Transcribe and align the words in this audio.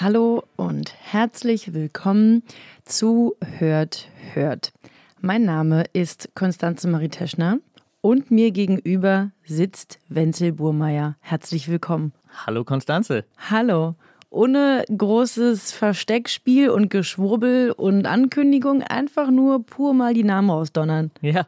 Hallo 0.00 0.44
und 0.56 0.94
herzlich 0.98 1.74
willkommen 1.74 2.42
zu 2.84 3.36
Hört, 3.58 4.08
Hört. 4.32 4.72
Mein 5.20 5.44
Name 5.44 5.84
ist 5.92 6.30
Konstanze 6.34 6.88
Marie 6.88 7.08
Teschner 7.10 7.58
und 8.00 8.30
mir 8.30 8.50
gegenüber 8.50 9.30
sitzt 9.44 9.98
Wenzel 10.08 10.52
Burmeier. 10.52 11.16
Herzlich 11.20 11.68
willkommen. 11.68 12.12
Hallo 12.46 12.64
Konstanze. 12.64 13.24
Hallo. 13.50 13.94
Ohne 14.30 14.84
großes 14.96 15.72
Versteckspiel 15.72 16.70
und 16.70 16.88
Geschwurbel 16.88 17.72
und 17.72 18.06
Ankündigung, 18.06 18.82
einfach 18.82 19.30
nur 19.30 19.66
pur 19.66 19.92
mal 19.92 20.14
die 20.14 20.22
Namen 20.24 20.50
ausdonnern. 20.50 21.10
Ja. 21.20 21.46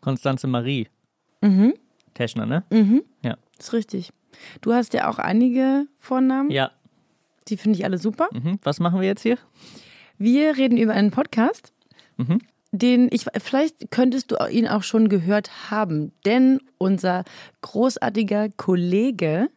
Konstanze 0.00 0.46
Marie. 0.48 0.88
Mhm, 1.40 1.74
Teschner, 2.14 2.44
ne? 2.44 2.64
mhm, 2.70 3.02
Ja. 3.22 3.36
ist 3.58 3.72
richtig. 3.72 4.12
Du 4.60 4.72
hast 4.72 4.94
ja 4.94 5.08
auch 5.08 5.18
einige 5.18 5.86
Vornamen, 5.96 6.50
Ja. 6.50 6.72
Die 7.50 7.56
finde 7.56 7.78
ich 7.78 7.84
alle 7.84 7.98
super. 7.98 8.28
Mhm. 8.32 8.58
Was 8.62 8.80
machen 8.80 9.00
wir 9.00 9.06
jetzt 9.06 9.22
hier? 9.22 9.38
Wir 10.18 10.56
reden 10.56 10.76
über 10.78 10.92
einen 10.94 11.10
Podcast, 11.10 11.72
Mhm. 12.16 12.40
den 12.72 13.08
ich, 13.12 13.26
vielleicht 13.38 13.90
könntest 13.90 14.30
du 14.32 14.36
ihn 14.50 14.66
auch 14.68 14.82
schon 14.82 15.08
gehört 15.08 15.70
haben, 15.70 16.12
denn 16.24 16.60
unser 16.78 17.24
großartiger 17.62 18.48
Kollege 18.56 19.48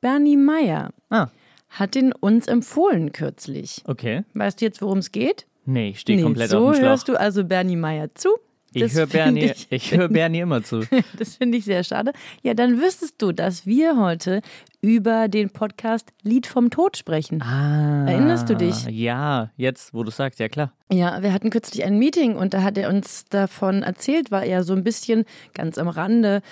Bernie 0.00 0.36
Meyer 0.36 0.90
Ah, 1.10 1.28
hat 1.68 1.94
ihn 1.96 2.12
uns 2.12 2.46
empfohlen 2.48 3.12
kürzlich. 3.12 3.82
okay. 3.86 4.24
Weißt 4.34 4.60
du 4.60 4.64
jetzt, 4.64 4.82
worum 4.82 4.98
es 4.98 5.12
geht? 5.12 5.46
Nee, 5.64 5.90
ich 5.90 6.00
stehe 6.00 6.20
komplett 6.22 6.50
so 6.50 6.58
auf 6.58 6.72
dem 6.72 6.80
Schlauch. 6.80 6.88
hörst 6.88 7.08
du 7.08 7.14
also 7.18 7.44
Bernie 7.44 7.76
Meyer 7.76 8.12
zu. 8.14 8.30
Ich 8.74 8.92
höre 8.94 9.06
Bernie, 9.06 9.44
ich- 9.52 9.66
ich 9.70 9.92
höre 9.96 10.08
Bernie 10.10 10.40
immer 10.40 10.62
zu. 10.62 10.82
Das 11.18 11.36
finde 11.36 11.58
ich 11.58 11.64
sehr 11.64 11.84
schade. 11.84 12.12
Ja, 12.42 12.54
dann 12.54 12.80
wüsstest 12.80 13.20
du, 13.20 13.32
dass 13.32 13.66
wir 13.66 13.96
heute 13.98 14.40
über 14.80 15.28
den 15.28 15.50
Podcast 15.50 16.08
Lied 16.22 16.46
vom 16.46 16.70
Tod 16.70 16.96
sprechen. 16.96 17.40
Ah. 17.42 18.06
Erinnerst 18.08 18.48
du 18.50 18.56
dich? 18.56 18.84
Ja, 18.86 19.50
jetzt, 19.56 19.94
wo 19.94 20.02
du 20.04 20.10
sagst, 20.10 20.40
ja 20.40 20.48
klar. 20.48 20.72
Ja, 20.90 21.22
wir 21.22 21.32
hatten 21.32 21.50
kürzlich 21.50 21.84
ein 21.84 21.98
Meeting 21.98 22.36
und 22.36 22.54
da 22.54 22.62
hat 22.62 22.76
er 22.78 22.88
uns 22.88 23.24
davon 23.26 23.82
erzählt, 23.82 24.30
weil 24.30 24.48
er 24.48 24.64
so 24.64 24.72
ein 24.74 24.82
bisschen 24.84 25.24
ganz 25.54 25.78
am 25.78 25.88
Rande 25.88 26.42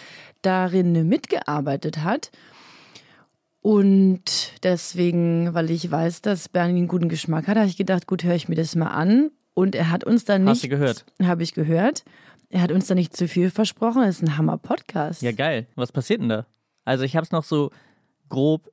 darin 0.43 1.09
mitgearbeitet 1.09 1.99
hat. 2.05 2.31
Und 3.63 4.53
deswegen, 4.63 5.53
weil 5.53 5.71
ich 5.71 5.91
weiß, 5.91 6.23
dass 6.23 6.49
Bernie 6.49 6.79
einen 6.79 6.89
guten 6.89 7.09
Geschmack 7.11 7.47
hat, 7.47 7.59
habe 7.59 7.67
ich 7.69 7.77
gedacht, 7.77 8.07
gut, 8.07 8.25
höre 8.25 8.35
ich 8.35 8.49
mir 8.49 8.55
das 8.55 8.75
mal 8.75 8.87
an. 8.89 9.31
Und 9.55 9.75
er 9.75 9.91
hat 9.91 10.05
uns 10.05 10.25
dann 10.25 10.45
nicht. 10.45 10.51
Hast 10.51 10.65
du 10.65 10.69
gehört? 10.69 11.05
Habe 11.23 11.43
ich 11.43 11.55
gehört. 11.55 12.05
Er 12.49 12.63
hat 12.63 12.73
uns 12.73 12.87
da 12.87 12.95
nicht 12.95 13.17
zu 13.17 13.29
viel 13.29 13.51
versprochen. 13.51 14.03
Das 14.03 14.17
ist 14.17 14.23
ein 14.23 14.37
Hammer-Podcast. 14.37 15.23
Ja, 15.23 15.33
geil. 15.33 15.67
Was 15.77 15.93
passiert 15.93 16.21
denn 16.21 16.29
da? 16.29 16.47
Also 16.85 17.05
ich 17.05 17.15
habe 17.17 17.25
es 17.25 17.31
noch 17.33 17.45
so 17.45 17.71
grob 18.29 18.73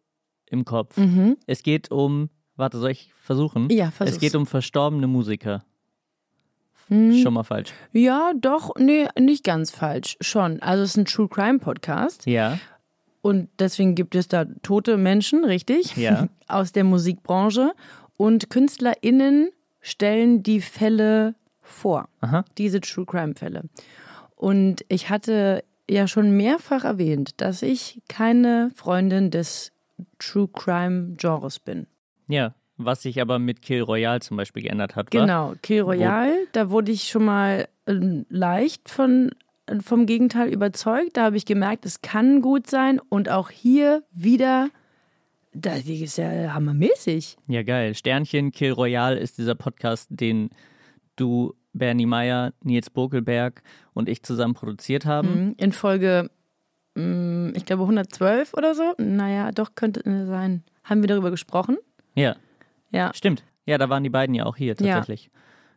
im 0.50 0.66
Kopf. 0.66 0.98
Mhm. 0.98 1.38
Es 1.46 1.62
geht 1.62 1.92
um, 1.92 2.30
warte, 2.56 2.80
soll 2.80 2.92
ich 2.92 3.12
versuchen? 3.22 3.70
Ja, 3.70 3.92
versuch's. 3.92 4.16
Es 4.16 4.20
geht 4.20 4.36
um 4.36 4.46
verstorbene 4.46 5.08
Musiker. 5.08 5.64
Hm. 6.88 7.18
Schon 7.22 7.34
mal 7.34 7.44
falsch. 7.44 7.74
Ja, 7.92 8.32
doch, 8.40 8.74
nee, 8.78 9.08
nicht 9.20 9.44
ganz 9.44 9.72
falsch. 9.72 10.18
Schon. 10.22 10.62
Also 10.62 10.84
es 10.84 10.92
ist 10.92 10.98
ein 10.98 11.06
True 11.06 11.28
Crime 11.28 11.60
Podcast. 11.60 12.26
Ja, 12.26 12.58
Und 13.22 13.50
deswegen 13.60 13.94
gibt 13.94 14.16
es 14.16 14.30
da 14.30 14.46
tote 14.64 14.96
Menschen, 14.98 15.44
richtig? 15.44 15.98
Ja. 15.98 16.30
Aus 16.48 16.72
der 16.72 16.86
Musikbranche. 16.86 17.74
Und 18.16 18.50
KünstlerInnen 18.50 19.50
stellen 19.88 20.44
die 20.44 20.62
Fälle 20.62 21.36
vor. 21.62 22.10
Aha. 22.22 22.44
Diese 22.58 22.82
True 22.82 23.06
Crime 23.06 23.36
Fälle. 23.36 23.64
Und 24.36 24.86
ich 24.90 25.10
hatte 25.10 25.64
ja 25.90 26.08
schon 26.08 26.36
mehrfach 26.36 26.84
erwähnt, 26.84 27.42
dass 27.42 27.62
ich 27.62 28.02
keine 28.08 28.72
Freundin 28.76 29.32
des 29.32 29.72
True 30.20 30.50
Crime 30.52 31.16
Genres 31.18 31.60
bin. 31.60 31.88
ja. 32.28 32.54
Was 32.80 33.02
sich 33.02 33.20
aber 33.20 33.40
mit 33.40 33.64
Kill 33.64 33.82
Royale 33.82 34.20
zum 34.20 34.38
Beispiel 34.38 34.62
geändert 34.62 34.96
hat? 34.96 35.10
Genau, 35.10 35.56
Kill 35.64 35.82
Royale, 35.82 36.46
da 36.52 36.70
wurde 36.70 36.92
ich 36.92 37.08
schon 37.08 37.26
mal 37.26 37.68
äh, 37.88 38.24
leicht 38.30 38.88
von, 38.88 39.32
vom 39.82 40.06
Gegenteil 40.06 40.50
überzeugt. 40.54 41.18
Da 41.18 41.24
habe 41.24 41.38
ich 41.38 41.48
gemerkt, 41.48 41.88
es 41.88 42.02
kann 42.02 42.40
gut 42.40 42.68
sein. 42.70 43.02
Und 43.10 43.30
auch 43.30 43.50
hier 43.50 44.04
wieder, 44.12 44.70
das 45.62 45.86
ist 45.86 46.18
ja 46.18 46.54
hammermäßig. 46.54 47.38
Ja, 47.48 47.64
geil. 47.64 47.94
Sternchen 47.96 48.52
Kill 48.52 48.72
Royale 48.72 49.18
ist 49.20 49.38
dieser 49.38 49.56
Podcast, 49.56 50.08
den 50.10 50.50
du, 51.16 51.54
Bernie 51.74 52.06
Meyer, 52.06 52.54
Nils 52.64 52.90
Bokelberg 52.90 53.62
und 53.94 54.10
ich 54.10 54.24
zusammen 54.24 54.54
produziert 54.54 55.06
haben. 55.06 55.48
Mhm. 55.48 55.56
In 55.58 55.72
Folge, 55.72 56.30
mm, 56.96 57.50
ich 57.56 57.66
glaube 57.66 57.84
112 57.84 58.54
oder 58.54 58.74
so. 58.74 58.94
Naja, 58.98 59.52
doch 59.52 59.76
könnte 59.76 60.04
äh, 60.06 60.26
sein. 60.26 60.64
Haben 60.84 61.02
wir 61.02 61.08
darüber 61.08 61.32
gesprochen? 61.32 61.78
Ja, 62.16 62.36
Ja. 62.92 63.12
stimmt. 63.14 63.44
Ja, 63.66 63.78
da 63.78 63.90
waren 63.90 64.04
die 64.04 64.10
beiden 64.10 64.34
ja 64.34 64.46
auch 64.46 64.56
hier 64.56 64.76
Ja. 64.80 64.96
tatsächlich. 64.96 65.30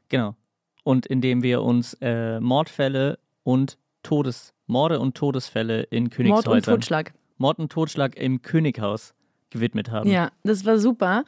Genau. 0.09 0.37
Und 0.85 1.07
indem 1.07 1.43
wir 1.43 1.63
uns 1.63 1.95
äh, 2.01 2.41
Mordfälle 2.41 3.19
und 3.43 3.77
Todes 4.03 4.55
Morde 4.67 5.01
und 5.01 5.17
Todesfälle 5.17 5.83
in 5.83 6.05
Mord 6.05 6.13
Königshäusern, 6.15 6.53
und 6.55 6.65
Totschlag. 6.65 7.13
Mord 7.39 7.59
und 7.59 7.73
Totschlag 7.73 8.17
im 8.17 8.41
Könighaus 8.41 9.15
gewidmet 9.51 9.91
haben. 9.91 10.11
Ja, 10.11 10.31
das 10.45 10.65
war 10.65 10.79
super. 10.79 11.25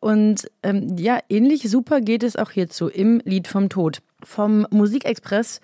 Und 0.00 0.50
ähm, 0.62 0.96
ja, 0.96 1.18
ähnlich 1.28 1.68
super 1.68 2.00
geht 2.00 2.22
es 2.22 2.36
auch 2.36 2.50
hierzu 2.50 2.88
im 2.88 3.20
Lied 3.24 3.48
vom 3.48 3.68
Tod. 3.68 4.00
Vom 4.22 4.66
Musikexpress 4.70 5.60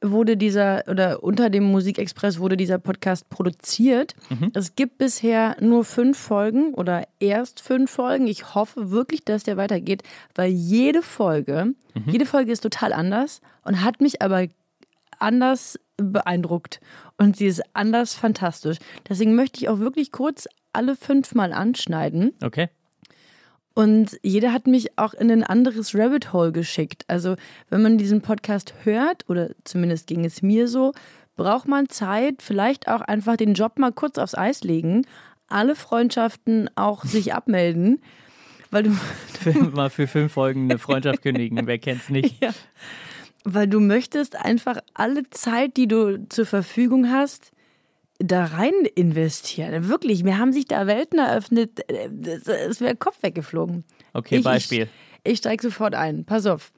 wurde 0.00 0.36
dieser, 0.36 0.84
oder 0.88 1.24
unter 1.24 1.50
dem 1.50 1.64
Musikexpress 1.64 2.38
wurde 2.38 2.56
dieser 2.56 2.78
Podcast 2.78 3.28
produziert. 3.30 4.14
Es 4.54 4.76
gibt 4.76 4.98
bisher 4.98 5.56
nur 5.60 5.84
fünf 5.84 6.16
Folgen 6.16 6.72
oder 6.74 7.02
erst 7.18 7.60
fünf 7.60 7.90
Folgen. 7.90 8.28
Ich 8.28 8.54
hoffe 8.54 8.92
wirklich, 8.92 9.24
dass 9.24 9.42
der 9.42 9.56
weitergeht, 9.56 10.04
weil 10.36 10.50
jede 10.50 11.02
Folge, 11.02 11.74
jede 12.06 12.26
Folge 12.26 12.52
ist 12.52 12.60
total 12.60 12.92
anders 12.92 13.40
und 13.64 13.82
hat 13.82 14.00
mich 14.00 14.22
aber 14.22 14.46
anders 15.18 15.80
beeindruckt 15.96 16.80
und 17.16 17.36
sie 17.36 17.46
ist 17.46 17.62
anders 17.74 18.14
fantastisch. 18.14 18.78
Deswegen 19.08 19.34
möchte 19.34 19.58
ich 19.60 19.68
auch 19.68 19.80
wirklich 19.80 20.12
kurz 20.12 20.46
alle 20.78 20.96
fünf 20.96 21.34
mal 21.34 21.52
anschneiden. 21.52 22.32
Okay. 22.42 22.68
Und 23.74 24.18
jeder 24.22 24.52
hat 24.52 24.66
mich 24.66 24.98
auch 24.98 25.12
in 25.12 25.30
ein 25.30 25.44
anderes 25.44 25.94
Rabbit 25.94 26.32
Hole 26.32 26.52
geschickt. 26.52 27.04
Also 27.08 27.36
wenn 27.68 27.82
man 27.82 27.98
diesen 27.98 28.22
Podcast 28.22 28.74
hört, 28.84 29.28
oder 29.28 29.50
zumindest 29.64 30.06
ging 30.06 30.24
es 30.24 30.40
mir 30.40 30.68
so, 30.68 30.92
braucht 31.36 31.68
man 31.68 31.88
Zeit, 31.88 32.42
vielleicht 32.42 32.88
auch 32.88 33.00
einfach 33.00 33.36
den 33.36 33.54
Job 33.54 33.78
mal 33.78 33.92
kurz 33.92 34.18
aufs 34.18 34.34
Eis 34.34 34.62
legen, 34.62 35.04
alle 35.48 35.76
Freundschaften 35.76 36.70
auch 36.76 37.04
sich 37.04 37.34
abmelden, 37.38 38.00
weil 38.70 38.84
du, 38.84 38.96
mal 39.74 39.90
für 39.90 40.06
fünf 40.06 40.32
Folgen 40.32 40.70
eine 40.70 40.78
Freundschaft 40.78 41.22
kündigen, 41.22 41.66
wer 41.66 41.78
kennt's 41.78 42.08
nicht? 42.08 42.36
ja, 42.42 42.50
weil 43.44 43.66
du 43.66 43.80
möchtest 43.80 44.36
einfach 44.36 44.78
alle 44.94 45.28
Zeit, 45.30 45.76
die 45.76 45.88
du 45.88 46.28
zur 46.28 46.46
Verfügung 46.46 47.10
hast, 47.10 47.52
da 48.18 48.44
rein 48.46 48.72
investieren. 48.94 49.88
Wirklich, 49.88 50.24
mir 50.24 50.38
haben 50.38 50.52
sich 50.52 50.66
da 50.66 50.86
Welten 50.86 51.18
eröffnet, 51.18 51.80
es 51.88 52.80
wäre 52.80 52.96
Kopf 52.96 53.22
weggeflogen. 53.22 53.84
Okay, 54.12 54.38
Ich- 54.38 54.44
Beispiel. 54.44 54.88
Ich, 55.24 55.32
ich 55.32 55.38
steige 55.38 55.62
sofort 55.62 55.94
ein. 55.94 56.24
Pass 56.24 56.46
auf. 56.46 56.72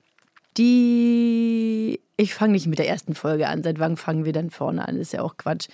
Die. 0.56 2.00
Ich 2.16 2.34
fange 2.34 2.52
nicht 2.52 2.66
mit 2.66 2.78
der 2.78 2.88
ersten 2.88 3.14
Folge 3.14 3.48
an. 3.48 3.62
Seit 3.62 3.78
wann 3.78 3.96
fangen 3.96 4.24
wir 4.24 4.32
dann 4.32 4.50
vorne 4.50 4.86
an? 4.86 4.96
Ist 4.96 5.12
ja 5.12 5.22
auch 5.22 5.36
Quatsch. 5.36 5.68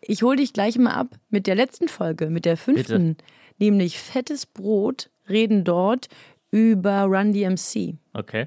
Ich 0.00 0.22
hole 0.22 0.36
dich 0.36 0.52
gleich 0.52 0.78
mal 0.78 0.92
ab 0.92 1.08
mit 1.30 1.46
der 1.46 1.54
letzten 1.56 1.88
Folge, 1.88 2.30
mit 2.30 2.44
der 2.44 2.56
fünften. 2.56 3.16
Nämlich 3.58 3.98
Fettes 3.98 4.46
Brot 4.46 5.10
reden 5.28 5.64
dort 5.64 6.08
über 6.52 7.02
Run 7.02 7.32
DMC. 7.32 7.96
Okay. 8.12 8.46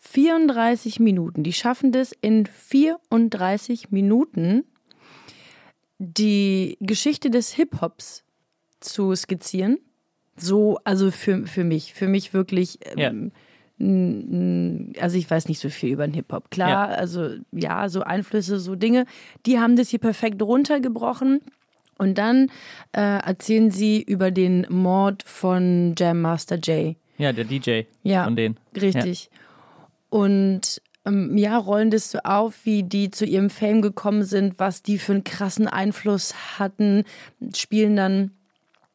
34 0.00 1.00
Minuten. 1.00 1.42
Die 1.42 1.52
schaffen 1.54 1.90
das 1.92 2.12
in 2.20 2.44
34 2.46 3.90
Minuten, 3.90 4.64
die 6.04 6.76
Geschichte 6.80 7.30
des 7.30 7.52
Hip-Hops 7.52 8.24
zu 8.80 9.14
skizzieren. 9.14 9.78
So, 10.36 10.78
also 10.84 11.10
für, 11.10 11.46
für 11.46 11.64
mich, 11.64 11.94
für 11.94 12.08
mich 12.08 12.34
wirklich, 12.34 12.78
ähm, 12.96 13.32
n- 13.78 14.92
also 15.00 15.16
ich 15.16 15.30
weiß 15.30 15.48
nicht 15.48 15.60
so 15.60 15.68
viel 15.70 15.92
über 15.92 16.06
den 16.06 16.14
Hip-Hop. 16.14 16.50
Klar, 16.50 16.90
Ja. 16.90 16.96
also 16.96 17.30
ja, 17.52 17.88
so 17.88 18.02
Einflüsse, 18.02 18.58
so 18.58 18.74
Dinge, 18.74 19.06
die 19.46 19.58
haben 19.58 19.76
das 19.76 19.88
hier 19.90 19.98
perfekt 20.00 20.42
runtergebrochen. 20.42 21.40
Und 21.96 22.18
dann 22.18 22.50
äh, 22.92 23.00
erzählen 23.00 23.70
sie 23.70 24.02
über 24.02 24.32
den 24.32 24.66
Mord 24.68 25.22
von 25.22 25.94
Jam 25.96 26.20
Master 26.22 26.58
Jay. 26.62 26.96
Ja, 27.18 27.32
der 27.32 27.44
DJ 27.44 27.82
Ja, 28.02 28.24
von 28.24 28.34
denen. 28.34 28.56
Richtig. 28.74 29.30
Und 30.10 30.60
ähm, 30.62 30.83
ja, 31.36 31.58
rollen 31.58 31.90
das 31.90 32.10
so 32.10 32.18
auf, 32.24 32.64
wie 32.64 32.82
die 32.82 33.10
zu 33.10 33.26
ihrem 33.26 33.50
Fame 33.50 33.82
gekommen 33.82 34.24
sind, 34.24 34.58
was 34.58 34.82
die 34.82 34.98
für 34.98 35.12
einen 35.12 35.24
krassen 35.24 35.68
Einfluss 35.68 36.34
hatten, 36.58 37.04
spielen 37.54 37.96
dann 37.96 38.30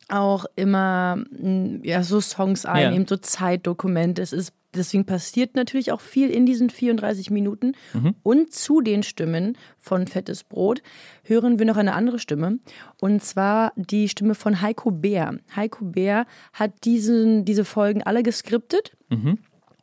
auch 0.08 0.46
immer 0.56 1.18
mm, 1.18 1.84
ja, 1.84 2.02
so 2.04 2.20
Songs 2.20 2.66
ein, 2.66 2.82
Ja. 2.82 2.94
eben 2.94 3.06
so 3.08 3.18
Zeitdokumente. 3.18 4.22
Es 4.22 4.34
ist 4.34 4.54
Deswegen 4.76 5.06
passiert 5.06 5.56
natürlich 5.56 5.92
auch 5.92 6.00
viel 6.00 6.30
in 6.30 6.46
diesen 6.46 6.70
34 6.70 7.32
Minuten. 7.32 7.72
Und 8.22 8.54
zu 8.54 8.82
den 8.82 9.02
Stimmen 9.02 9.58
von 9.80 10.06
Fettes 10.06 10.44
Brot 10.44 10.84
hören 11.24 11.58
wir 11.58 11.66
noch 11.66 11.78
eine 11.78 11.94
andere 11.96 12.20
Stimme. 12.20 12.60
Und 13.02 13.24
zwar 13.24 13.74
die 13.76 14.10
Stimme 14.10 14.36
von 14.36 14.62
Heiko 14.62 14.92
Bär. 14.92 15.40
Heiko 15.56 15.86
Bär 15.86 16.28
hat 16.54 16.86
diesen, 16.86 17.46
diese 17.46 17.66
Folgen 17.66 18.04
alle 18.04 18.22
geskriptet. 18.22 18.96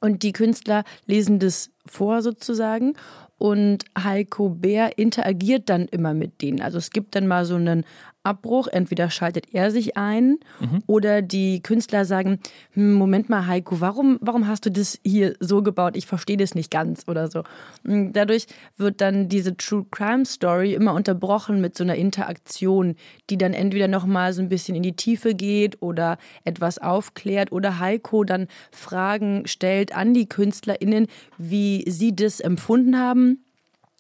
Und 0.01 0.23
die 0.23 0.31
Künstler 0.31 0.85
lesen 1.07 1.41
das 1.41 1.71
vor 1.87 2.23
sozusagen. 2.23 2.95
Und 3.39 3.85
Heiko 3.99 4.49
Bär 4.49 4.99
interagiert 4.99 5.69
dann 5.69 5.87
immer 5.89 6.15
mit 6.15 6.41
denen. 6.41 6.63
Also 6.63 6.79
es 6.79 6.91
gibt 6.91 7.15
dann 7.15 7.27
mal 7.27 7.45
so 7.45 7.57
einen 7.57 7.85
Abbruch. 8.27 8.67
Entweder 8.67 9.09
schaltet 9.09 9.55
er 9.55 9.71
sich 9.71 9.97
ein 9.97 10.39
oder 10.87 11.23
die 11.23 11.63
Künstler 11.63 12.05
sagen, 12.05 12.41
hm, 12.73 12.95
Moment 12.95 13.29
mal 13.29 13.47
Heiko, 13.47 13.81
warum, 13.81 14.19
warum 14.21 14.49
hast 14.49 14.67
du 14.67 14.71
das 14.71 14.99
hier 15.05 15.35
so 15.39 15.63
gebaut? 15.63 15.97
Ich 15.97 16.07
verstehe 16.07 16.37
das 16.37 16.55
nicht 16.55 16.71
ganz 16.71 17.05
oder 17.07 17.31
so. 17.31 17.45
Und 17.85 18.13
Dadurch 18.13 18.47
wird 18.77 19.01
dann 19.01 19.29
diese 19.29 19.57
True 19.57 19.87
Crime 19.91 20.25
Story 20.25 20.75
immer 20.75 20.95
unterbrochen 20.95 21.61
mit 21.61 21.77
so 21.77 21.85
einer 21.85 21.95
Interaktion, 21.95 22.97
die 23.31 23.39
dann 23.39 23.53
entweder 23.53 23.87
nochmal 23.87 24.33
so 24.33 24.43
ein 24.43 24.49
bisschen 24.49 24.75
in 24.75 24.83
die 24.83 24.97
Tiefe 24.97 25.35
geht 25.35 25.81
oder 25.81 26.19
etwas 26.45 26.79
aufklärt 26.79 27.53
oder 27.53 27.79
Heiko 27.79 28.25
dann 28.25 28.49
Fragen 28.73 29.47
stellt 29.47 29.95
an 29.95 30.15
die 30.15 30.29
KünstlerInnen, 30.29 31.07
wie 31.39 31.76
sie 31.87 32.15
das 32.15 32.41
empfunden 32.41 32.99
haben, 32.99 33.45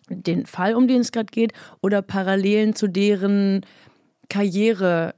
den 0.09 0.47
Fall, 0.47 0.75
um 0.75 0.89
den 0.89 1.01
es 1.01 1.13
gerade 1.13 1.31
geht, 1.31 1.53
oder 1.81 2.03
Parallelen 2.03 2.75
zu 2.75 2.87
deren 2.87 3.63
Karriere 4.29 5.15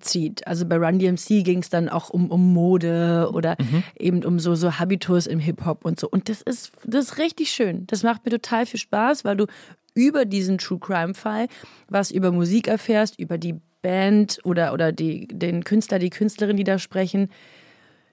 zieht. 0.00 0.46
Also 0.46 0.66
bei 0.66 0.76
Run 0.76 0.98
DMC 0.98 1.44
ging 1.44 1.60
es 1.60 1.70
dann 1.70 1.88
auch 1.88 2.10
um, 2.10 2.30
um 2.30 2.52
Mode 2.52 3.30
oder 3.32 3.56
eben 3.98 4.24
um 4.24 4.38
so, 4.38 4.54
so 4.54 4.78
Habitus 4.78 5.26
im 5.26 5.38
Hip-Hop 5.38 5.84
und 5.84 5.98
so. 5.98 6.08
Und 6.08 6.28
das 6.28 6.42
ist, 6.42 6.72
das 6.84 7.06
ist 7.06 7.18
richtig 7.18 7.50
schön. 7.50 7.86
Das 7.86 8.02
macht 8.02 8.24
mir 8.24 8.30
total 8.30 8.66
viel 8.66 8.80
Spaß, 8.80 9.24
weil 9.24 9.36
du 9.36 9.46
über 9.94 10.24
diesen 10.24 10.58
True 10.58 10.78
Crime-Fall 10.78 11.48
was 11.88 12.10
über 12.10 12.30
Musik 12.30 12.68
erfährst, 12.68 13.18
über 13.18 13.38
die 13.38 13.56
Band 13.82 14.40
oder, 14.44 14.72
oder 14.72 14.92
die, 14.92 15.26
den 15.28 15.64
Künstler, 15.64 15.98
die 15.98 16.10
Künstlerin, 16.10 16.56
die 16.56 16.64
da 16.64 16.78
sprechen. 16.78 17.30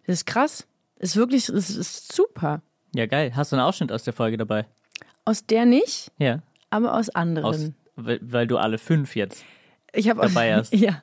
Das 0.05 0.17
ist 0.17 0.25
krass. 0.25 0.67
Das 0.97 1.11
ist 1.11 1.15
wirklich, 1.17 1.47
das 1.47 1.69
ist 1.69 2.13
super. 2.13 2.61
Ja, 2.95 3.05
geil. 3.05 3.31
Hast 3.35 3.51
du 3.51 3.55
einen 3.57 3.65
Ausschnitt 3.65 3.91
aus 3.91 4.03
der 4.03 4.13
Folge 4.13 4.37
dabei? 4.37 4.65
Aus 5.25 5.45
der 5.45 5.65
nicht, 5.65 6.11
Ja. 6.17 6.41
aber 6.69 6.93
aus 6.95 7.09
anderen. 7.09 7.45
Aus, 7.45 7.71
weil, 7.95 8.19
weil 8.21 8.47
du 8.47 8.57
alle 8.57 8.77
fünf 8.77 9.15
jetzt. 9.15 9.43
Ich 9.93 10.09
habe 10.09 10.21
dabei 10.21 10.55
hast. 10.55 10.73
Ja. 10.73 11.01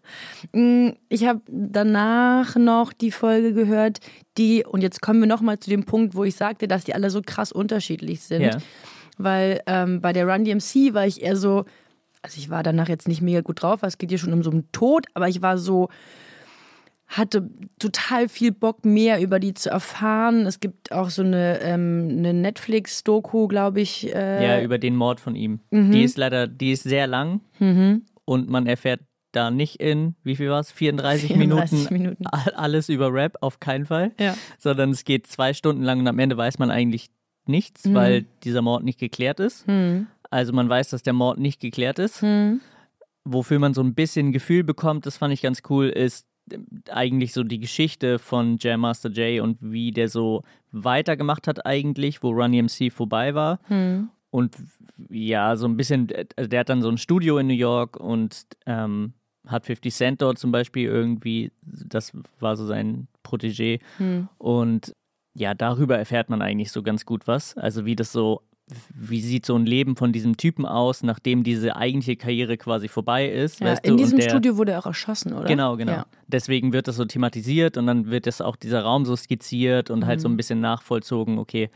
Mm, 0.52 0.90
Ich 1.08 1.26
habe 1.26 1.40
danach 1.48 2.56
noch 2.56 2.92
die 2.92 3.10
Folge 3.10 3.52
gehört, 3.52 4.00
die, 4.38 4.64
und 4.64 4.82
jetzt 4.82 5.00
kommen 5.02 5.20
wir 5.20 5.26
nochmal 5.26 5.58
zu 5.58 5.70
dem 5.70 5.84
Punkt, 5.84 6.14
wo 6.14 6.24
ich 6.24 6.36
sagte, 6.36 6.68
dass 6.68 6.84
die 6.84 6.94
alle 6.94 7.10
so 7.10 7.20
krass 7.24 7.52
unterschiedlich 7.52 8.20
sind. 8.20 8.42
Ja. 8.42 8.58
Weil 9.18 9.60
ähm, 9.66 10.00
bei 10.00 10.12
der 10.12 10.26
Run 10.26 10.44
DMC 10.44 10.94
war 10.94 11.06
ich 11.06 11.22
eher 11.22 11.36
so, 11.36 11.64
also 12.22 12.38
ich 12.38 12.48
war 12.50 12.62
danach 12.62 12.88
jetzt 12.88 13.08
nicht 13.08 13.20
mega 13.22 13.40
gut 13.40 13.62
drauf, 13.62 13.82
weil 13.82 13.88
es 13.88 13.98
geht 13.98 14.10
hier 14.10 14.18
schon 14.18 14.32
um 14.32 14.42
so 14.42 14.50
einen 14.50 14.70
Tod, 14.72 15.06
aber 15.14 15.28
ich 15.28 15.42
war 15.42 15.58
so, 15.58 15.88
hatte 17.16 17.50
total 17.78 18.28
viel 18.28 18.52
Bock, 18.52 18.84
mehr 18.84 19.20
über 19.20 19.38
die 19.38 19.54
zu 19.54 19.70
erfahren. 19.70 20.46
Es 20.46 20.60
gibt 20.60 20.92
auch 20.92 21.10
so 21.10 21.22
eine, 21.22 21.60
ähm, 21.60 22.08
eine 22.18 22.32
Netflix-Doku, 22.32 23.48
glaube 23.48 23.80
ich. 23.80 24.12
Äh, 24.14 24.44
Ja, 24.44 24.62
über 24.62 24.78
den 24.78 24.96
Mord 24.96 25.20
von 25.20 25.34
ihm. 25.36 25.60
Mhm. 25.70 25.92
Die 25.92 26.02
ist 26.02 26.16
leider, 26.18 26.46
die 26.46 26.72
ist 26.72 26.84
sehr 26.84 27.06
lang 27.06 27.40
und 28.24 28.48
man 28.48 28.66
erfährt 28.66 29.00
da 29.32 29.50
nicht 29.50 29.76
in, 29.80 30.14
wie 30.24 30.36
viel 30.36 30.50
war 30.50 30.60
es, 30.60 30.70
34, 30.72 31.32
34 31.32 31.90
Minuten, 31.90 31.94
Minuten. 32.02 32.26
all- 32.26 32.52
alles 32.54 32.88
über 32.88 33.12
Rap, 33.12 33.36
auf 33.40 33.60
keinen 33.60 33.86
Fall. 33.86 34.12
Ja. 34.20 34.34
Sondern 34.58 34.90
es 34.90 35.04
geht 35.04 35.26
zwei 35.26 35.54
Stunden 35.54 35.82
lang 35.82 36.00
und 36.00 36.08
am 36.08 36.18
Ende 36.18 36.36
weiß 36.36 36.58
man 36.58 36.70
eigentlich 36.70 37.08
nichts, 37.46 37.86
Mhm. 37.86 37.94
weil 37.94 38.24
dieser 38.44 38.62
Mord 38.62 38.84
nicht 38.84 38.98
geklärt 39.00 39.40
ist. 39.40 39.64
Also 40.30 40.52
man 40.52 40.68
weiß, 40.68 40.90
dass 40.90 41.02
der 41.02 41.12
Mord 41.14 41.38
nicht 41.38 41.60
geklärt 41.60 41.98
ist. 41.98 42.22
Mhm. 42.22 42.60
Wofür 43.24 43.58
man 43.58 43.72
so 43.74 43.82
ein 43.82 43.94
bisschen 43.94 44.32
Gefühl 44.32 44.64
bekommt, 44.64 45.06
das 45.06 45.16
fand 45.18 45.32
ich 45.32 45.42
ganz 45.42 45.62
cool, 45.70 45.88
ist 45.88 46.26
eigentlich 46.90 47.32
so 47.32 47.44
die 47.44 47.60
Geschichte 47.60 48.18
von 48.18 48.56
Jam 48.58 48.80
Master 48.80 49.10
Jay 49.10 49.40
und 49.40 49.58
wie 49.60 49.90
der 49.90 50.08
so 50.08 50.42
weitergemacht 50.72 51.46
hat 51.46 51.64
eigentlich, 51.66 52.22
wo 52.22 52.30
Run 52.30 52.52
EMC 52.52 52.92
vorbei 52.92 53.34
war. 53.34 53.60
Und 54.30 54.56
ja, 55.10 55.56
so 55.56 55.66
ein 55.66 55.76
bisschen, 55.76 56.08
also 56.36 56.48
der 56.48 56.60
hat 56.60 56.68
dann 56.68 56.82
so 56.82 56.88
ein 56.88 56.98
Studio 56.98 57.38
in 57.38 57.46
New 57.48 57.54
York 57.54 57.96
und 57.98 58.46
ähm, 58.66 59.12
hat 59.46 59.66
50 59.66 59.94
Cent 59.94 60.22
dort 60.22 60.38
zum 60.38 60.52
Beispiel 60.52 60.88
irgendwie, 60.88 61.52
das 61.62 62.12
war 62.40 62.56
so 62.56 62.66
sein 62.66 63.08
Protégé. 63.24 63.80
Und 64.38 64.94
ja, 65.34 65.54
darüber 65.54 65.98
erfährt 65.98 66.28
man 66.30 66.42
eigentlich 66.42 66.70
so 66.72 66.82
ganz 66.82 67.04
gut 67.06 67.26
was. 67.26 67.56
Also 67.56 67.84
wie 67.84 67.96
das 67.96 68.12
so, 68.12 68.42
wie 68.94 69.20
sieht 69.20 69.46
so 69.46 69.54
ein 69.56 69.66
Leben 69.66 69.96
von 69.96 70.12
diesem 70.12 70.36
Typen 70.36 70.66
aus, 70.66 71.02
nachdem 71.02 71.42
diese 71.44 71.76
eigentliche 71.76 72.16
Karriere 72.16 72.56
quasi 72.56 72.88
vorbei 72.88 73.28
ist. 73.28 73.60
Ja, 73.60 73.74
in 73.74 73.96
diesem 73.96 74.18
der, 74.18 74.28
Studio 74.30 74.56
wurde 74.56 74.72
er 74.72 74.78
auch 74.80 74.86
erschossen, 74.86 75.32
oder? 75.32 75.46
Genau, 75.46 75.76
genau. 75.76 75.92
Ja. 75.92 76.06
Deswegen 76.26 76.72
wird 76.72 76.88
das 76.88 76.96
so 76.96 77.04
thematisiert 77.04 77.76
und 77.76 77.86
dann 77.86 78.06
wird 78.10 78.26
das 78.26 78.40
auch 78.40 78.56
dieser 78.56 78.82
Raum 78.82 79.04
so 79.04 79.16
skizziert 79.16 79.90
und 79.90 80.06
halt 80.06 80.20
so 80.20 80.28
Mhm. 80.28 80.34
ein 80.34 80.36
bisschen 80.36 80.60
nachvollzogen, 80.60 81.38
okay, 81.38 81.70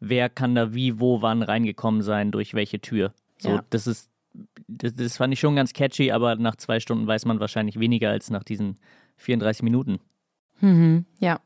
wer 0.00 0.28
kann 0.28 0.54
da 0.54 0.74
wie, 0.74 0.98
wo, 1.00 1.22
wann 1.22 1.42
reingekommen 1.42 2.02
sein, 2.02 2.30
durch 2.32 2.54
welche 2.54 2.80
Tür. 2.80 3.12
So, 3.38 3.50
Ja. 3.50 3.64
das 3.70 3.86
ist, 3.86 4.10
das, 4.66 4.94
das 4.94 5.16
fand 5.18 5.32
ich 5.32 5.40
schon 5.40 5.54
ganz 5.56 5.72
catchy, 5.72 6.10
aber 6.10 6.36
nach 6.36 6.56
zwei 6.56 6.80
Stunden 6.80 7.06
weiß 7.06 7.24
man 7.26 7.38
wahrscheinlich 7.40 7.78
weniger 7.78 8.10
als 8.10 8.30
nach 8.30 8.42
diesen 8.44 8.78
34 9.16 9.62
Minuten. 9.62 9.98
Mhm, 10.60 11.04
ja. 11.18 11.40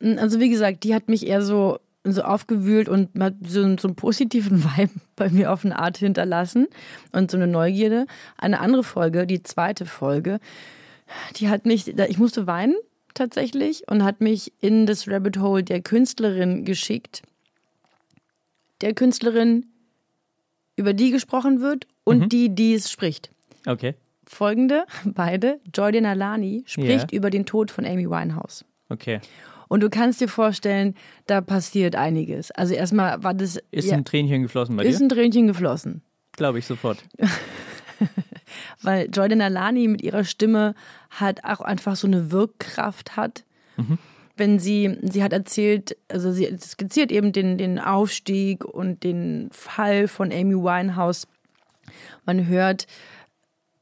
Also 0.00 0.40
wie 0.40 0.50
gesagt, 0.50 0.84
die 0.84 0.94
hat 0.94 1.08
mich 1.08 1.26
eher 1.26 1.42
so, 1.42 1.78
so 2.06 2.22
aufgewühlt 2.22 2.88
und 2.88 3.10
hat 3.18 3.34
so, 3.46 3.62
so 3.78 3.88
einen 3.88 3.96
positiven 3.96 4.62
Vibe 4.76 4.92
bei 5.16 5.30
mir 5.30 5.52
auf 5.52 5.64
eine 5.64 5.78
Art 5.78 5.96
hinterlassen 5.96 6.66
und 7.12 7.30
so 7.30 7.36
eine 7.38 7.46
Neugierde. 7.46 8.06
Eine 8.36 8.60
andere 8.60 8.84
Folge, 8.84 9.26
die 9.26 9.42
zweite 9.42 9.86
Folge, 9.86 10.38
die 11.36 11.48
hat 11.48 11.64
mich, 11.66 11.88
ich 11.88 12.18
musste 12.18 12.46
weinen 12.46 12.76
tatsächlich 13.14 13.84
und 13.88 14.02
hat 14.04 14.20
mich 14.20 14.52
in 14.60 14.86
das 14.86 15.08
Rabbit 15.08 15.38
Hole 15.38 15.62
der 15.62 15.80
Künstlerin 15.80 16.64
geschickt. 16.64 17.22
Der 18.80 18.92
Künstlerin, 18.92 19.66
über 20.76 20.92
die 20.92 21.10
gesprochen 21.10 21.60
wird 21.60 21.86
und 22.02 22.32
die, 22.32 22.54
die 22.54 22.74
es 22.74 22.90
spricht. 22.90 23.30
Okay, 23.66 23.94
Folgende, 24.26 24.84
beide, 25.04 25.60
Jordan 25.72 26.04
Alani 26.06 26.64
spricht 26.66 27.12
Ja. 27.12 27.16
über 27.16 27.30
den 27.30 27.46
Tod 27.46 27.70
von 27.70 27.86
Amy 27.86 28.10
Winehouse. 28.10 28.64
okay. 28.90 29.20
Und 29.74 29.80
du 29.80 29.90
kannst 29.90 30.20
dir 30.20 30.28
vorstellen, 30.28 30.94
da 31.26 31.40
passiert 31.40 31.96
einiges. 31.96 32.52
Also 32.52 32.74
erstmal 32.74 33.24
war 33.24 33.34
das 33.34 33.58
Ist 33.72 33.88
ja, 33.88 33.96
ein 33.96 34.04
Tränchen 34.04 34.42
geflossen 34.42 34.76
bei 34.76 34.84
ist 34.84 35.00
dir? 35.00 35.06
ein 35.06 35.08
Tränchen 35.08 35.48
geflossen, 35.48 36.00
Glaube 36.30 36.60
ich 36.60 36.66
sofort. 36.66 37.02
weil 38.82 39.08
Jordan 39.12 39.40
Alani 39.40 39.88
mit 39.88 40.00
ihrer 40.00 40.22
Stimme 40.22 40.76
halt 41.18 41.44
auch 41.44 41.60
einfach 41.60 41.96
so 41.96 42.06
eine 42.06 42.30
Wirkkraft 42.30 43.16
hat. 43.16 43.42
Wenn 44.36 44.60
sie, 44.60 44.96
sie 45.02 45.24
hat 45.24 45.32
erzählt, 45.32 45.96
also 46.06 46.30
sie 46.30 46.56
skizziert 46.56 47.10
eben 47.10 47.32
den, 47.32 47.58
den 47.58 47.80
Aufstieg 47.80 48.64
und 48.64 49.02
den 49.02 49.48
Fall 49.50 50.06
von 50.06 50.30
Amy 50.30 50.54
Winehouse. 50.54 51.26
Man 52.24 52.46
hört 52.46 52.86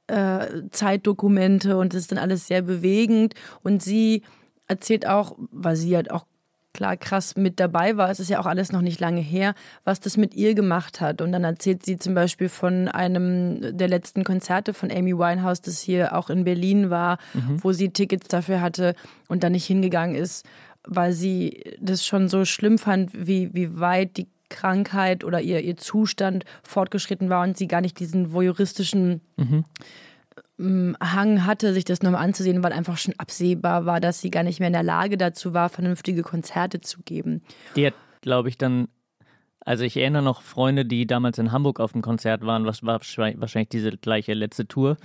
äh, 0.06 0.46
Zeitdokumente 0.70 1.76
und 1.76 1.92
es 1.92 2.00
ist 2.00 2.12
dann 2.12 2.18
alles 2.18 2.46
sehr 2.46 2.62
bewegend. 2.62 3.34
Und 3.62 3.82
sie 3.82 4.22
erzählt 4.72 5.06
auch, 5.06 5.36
weil 5.50 5.76
sie 5.76 5.94
halt 5.94 6.10
auch 6.10 6.26
klar 6.72 6.96
krass 6.96 7.36
mit 7.36 7.60
dabei 7.60 7.96
war, 7.96 8.10
es 8.10 8.20
ist 8.20 8.30
ja 8.30 8.40
auch 8.40 8.46
alles 8.46 8.72
noch 8.72 8.80
nicht 8.80 8.98
lange 8.98 9.20
her, 9.20 9.54
was 9.84 10.00
das 10.00 10.16
mit 10.16 10.34
ihr 10.34 10.54
gemacht 10.54 11.00
hat. 11.00 11.20
Und 11.20 11.32
dann 11.32 11.44
erzählt 11.44 11.84
sie 11.84 11.98
zum 11.98 12.14
Beispiel 12.14 12.48
von 12.48 12.88
einem 12.88 13.76
der 13.76 13.88
letzten 13.88 14.24
Konzerte 14.24 14.72
von 14.72 14.90
Amy 14.90 15.16
Winehouse, 15.16 15.60
das 15.60 15.80
hier 15.80 16.16
auch 16.16 16.30
in 16.30 16.44
Berlin 16.44 16.90
war, 16.90 17.18
wo 17.62 17.72
sie 17.72 17.90
Tickets 17.90 18.28
dafür 18.28 18.60
hatte 18.60 18.94
und 19.28 19.44
dann 19.44 19.52
nicht 19.52 19.66
hingegangen 19.66 20.16
ist, 20.16 20.46
weil 20.84 21.12
sie 21.12 21.62
das 21.80 22.06
schon 22.06 22.28
so 22.28 22.44
schlimm 22.44 22.78
fand, 22.78 23.10
wie, 23.14 23.50
wie 23.52 23.78
weit 23.78 24.16
die 24.16 24.28
Krankheit 24.48 25.24
oder 25.24 25.40
ihr, 25.40 25.60
ihr 25.60 25.76
Zustand 25.76 26.44
fortgeschritten 26.62 27.30
war 27.30 27.42
und 27.42 27.56
sie 27.56 27.68
gar 27.68 27.80
nicht 27.80 27.98
diesen 27.98 28.32
voyeuristischen 28.32 29.20
ähm, 29.38 29.64
Hang 31.00 31.44
hatte, 31.44 31.72
sich 31.72 31.84
das 31.84 32.02
nochmal 32.02 32.24
anzusehen, 32.24 32.62
weil 32.62 32.72
einfach 32.72 32.96
schon 32.96 33.14
absehbar 33.18 33.86
war, 33.86 34.00
dass 34.00 34.20
sie 34.20 34.30
gar 34.30 34.42
nicht 34.42 34.60
mehr 34.60 34.68
in 34.68 34.72
der 34.72 34.82
Lage 34.82 35.16
dazu 35.16 35.54
war, 35.54 35.68
vernünftige 35.68 36.22
Konzerte 36.22 36.80
zu 36.80 37.02
geben. 37.02 37.42
Die 37.76 37.86
hat, 37.86 37.94
glaube 38.20 38.48
ich, 38.48 38.58
dann, 38.58 38.88
also 39.60 39.84
ich 39.84 39.96
erinnere 39.96 40.22
noch 40.22 40.42
Freunde, 40.42 40.84
die 40.84 41.06
damals 41.06 41.38
in 41.38 41.52
Hamburg 41.52 41.80
auf 41.80 41.92
dem 41.92 42.02
Konzert 42.02 42.46
waren, 42.46 42.64
was 42.64 42.82
war 42.82 43.00
wahrscheinlich 43.00 43.68
diese 43.68 43.90
gleiche 43.96 44.34
letzte 44.34 44.66
Tour. 44.68 44.96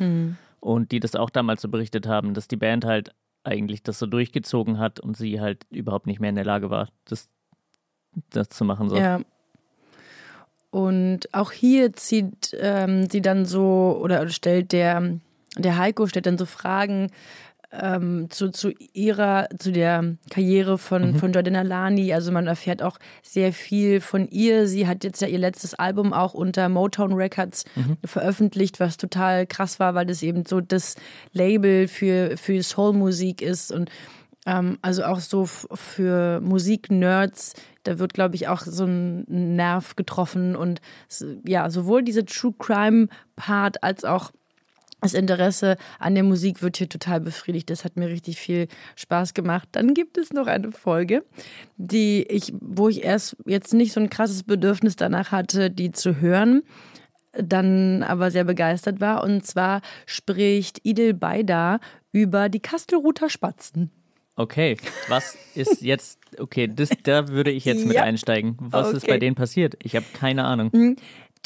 und 0.60 0.92
die 0.92 1.00
das 1.00 1.16
auch 1.16 1.30
damals 1.30 1.62
so 1.62 1.70
berichtet 1.70 2.08
haben, 2.08 2.34
dass 2.34 2.48
die 2.48 2.58
Band 2.58 2.86
halt 2.86 3.14
eigentlich 3.44 3.84
das 3.84 4.00
so 4.00 4.06
durchgezogen 4.06 4.80
hat 4.80 5.00
und 5.00 5.16
sie 5.16 5.40
halt 5.40 5.66
überhaupt 5.70 6.08
nicht 6.08 6.20
mehr 6.20 6.30
in 6.30 6.36
der 6.36 6.46
Lage 6.46 6.70
war, 6.70 6.90
das, 7.06 7.30
das 8.32 8.50
zu 8.50 8.66
machen. 8.66 8.90
So. 8.90 8.98
Ja. 8.98 9.22
Und 10.70 11.34
auch 11.34 11.52
hier 11.52 11.94
zieht 11.94 12.56
ähm, 12.60 13.10
sie 13.10 13.22
dann 13.22 13.46
so 13.46 13.98
oder 14.02 14.28
stellt 14.30 14.74
der, 14.74 15.20
der 15.58 15.78
Heiko 15.78 16.08
stellt 16.08 16.26
dann 16.26 16.38
so 16.38 16.46
Fragen, 16.46 17.12
ähm, 17.72 18.30
zu, 18.30 18.50
zu 18.50 18.72
ihrer, 18.94 19.48
zu 19.58 19.72
der 19.72 20.16
Karriere 20.30 20.78
von, 20.78 21.12
mhm. 21.12 21.16
von 21.16 21.34
Jordana 21.34 21.64
Lani. 21.64 22.14
Also 22.14 22.32
man 22.32 22.48
erfährt 22.48 22.82
auch 22.82 22.98
sehr 23.24 23.52
viel 23.52 24.00
von 24.00 24.28
ihr. 24.30 24.68
Sie 24.68 24.88
hat 24.88 25.04
jetzt 25.04 25.22
ja 25.22 25.28
ihr 25.28 25.40
letztes 25.40 25.74
Album 25.74 26.14
auch 26.14 26.34
unter 26.34 26.70
Motown 26.70 27.14
Records 27.14 27.66
mhm. 27.76 27.98
veröffentlicht, 28.06 28.80
was 28.80 28.98
total 28.98 29.46
krass 29.46 29.80
war, 29.80 29.96
weil 29.96 30.06
das 30.06 30.24
eben 30.24 30.46
so 30.46 30.62
das 30.62 30.96
Label 31.34 31.88
für, 31.88 32.38
für 32.38 32.64
Soul-Musik 32.64 33.42
ist 33.42 33.72
und 33.72 33.90
ähm, 34.46 34.78
also 34.82 35.04
auch 35.04 35.20
so 35.20 35.46
für 35.46 36.40
Musik-Nerds, 36.40 37.54
da 37.84 38.00
wird, 38.00 38.14
glaube 38.14 38.36
ich, 38.36 38.48
auch 38.48 38.62
so 38.62 38.86
ein 38.86 39.26
Nerv 39.28 39.96
getroffen 39.96 40.56
und 40.56 40.80
ja, 41.46 41.70
sowohl 41.70 42.04
diese 42.04 42.26
True 42.26 42.54
Crime-Part 42.58 43.84
als 43.84 44.06
auch 44.06 44.32
das 45.02 45.14
Interesse 45.14 45.78
an 46.00 46.16
der 46.16 46.24
Musik 46.24 46.62
wird 46.62 46.78
hier 46.78 46.90
total 46.90 47.22
befriedigt. 47.22 47.70
Das 47.70 47.86
hat 47.86 47.98
mir 47.98 48.08
richtig 48.08 48.38
viel 48.38 48.68
Spaß 48.96 49.34
gemacht. 49.34 49.70
Dann 49.72 49.94
gibt 49.94 50.18
es 50.18 50.34
noch 50.34 50.48
eine 50.48 50.72
Folge, 50.72 51.24
die 51.78 52.24
ich, 52.24 52.54
wo 52.60 52.90
ich 52.90 53.04
erst 53.04 53.38
jetzt 53.46 53.74
nicht 53.74 53.94
so 53.94 54.00
ein 54.00 54.10
krasses 54.10 54.44
Bedürfnis 54.44 54.96
danach 54.96 55.32
hatte, 55.32 55.70
die 55.70 55.92
zu 55.92 56.20
hören, 56.20 56.64
dann 57.32 58.02
aber 58.02 58.32
sehr 58.32 58.44
begeistert 58.44 59.00
war. 59.00 59.24
Und 59.24 59.46
zwar 59.46 59.82
spricht 60.08 60.84
Idil 60.84 61.14
Beida 61.14 61.80
über 62.12 62.50
die 62.50 62.60
Kastelruther 62.60 63.30
Spatzen. 63.30 63.92
Okay, 64.36 64.78
was 65.08 65.38
ist 65.54 65.82
jetzt, 65.82 66.20
okay, 66.40 66.68
das, 66.68 66.90
da 67.04 67.28
würde 67.28 67.52
ich 67.52 67.66
jetzt 67.66 67.86
mit 67.86 67.96
ja. 67.96 68.04
einsteigen. 68.04 68.58
Was 68.60 68.88
okay. 68.88 68.98
ist 68.98 69.08
bei 69.08 69.20
denen 69.20 69.36
passiert? 69.36 69.76
Ich 69.84 69.96
habe 69.96 70.06
keine 70.14 70.46
Ahnung. 70.46 70.72
Mhm. 70.74 70.96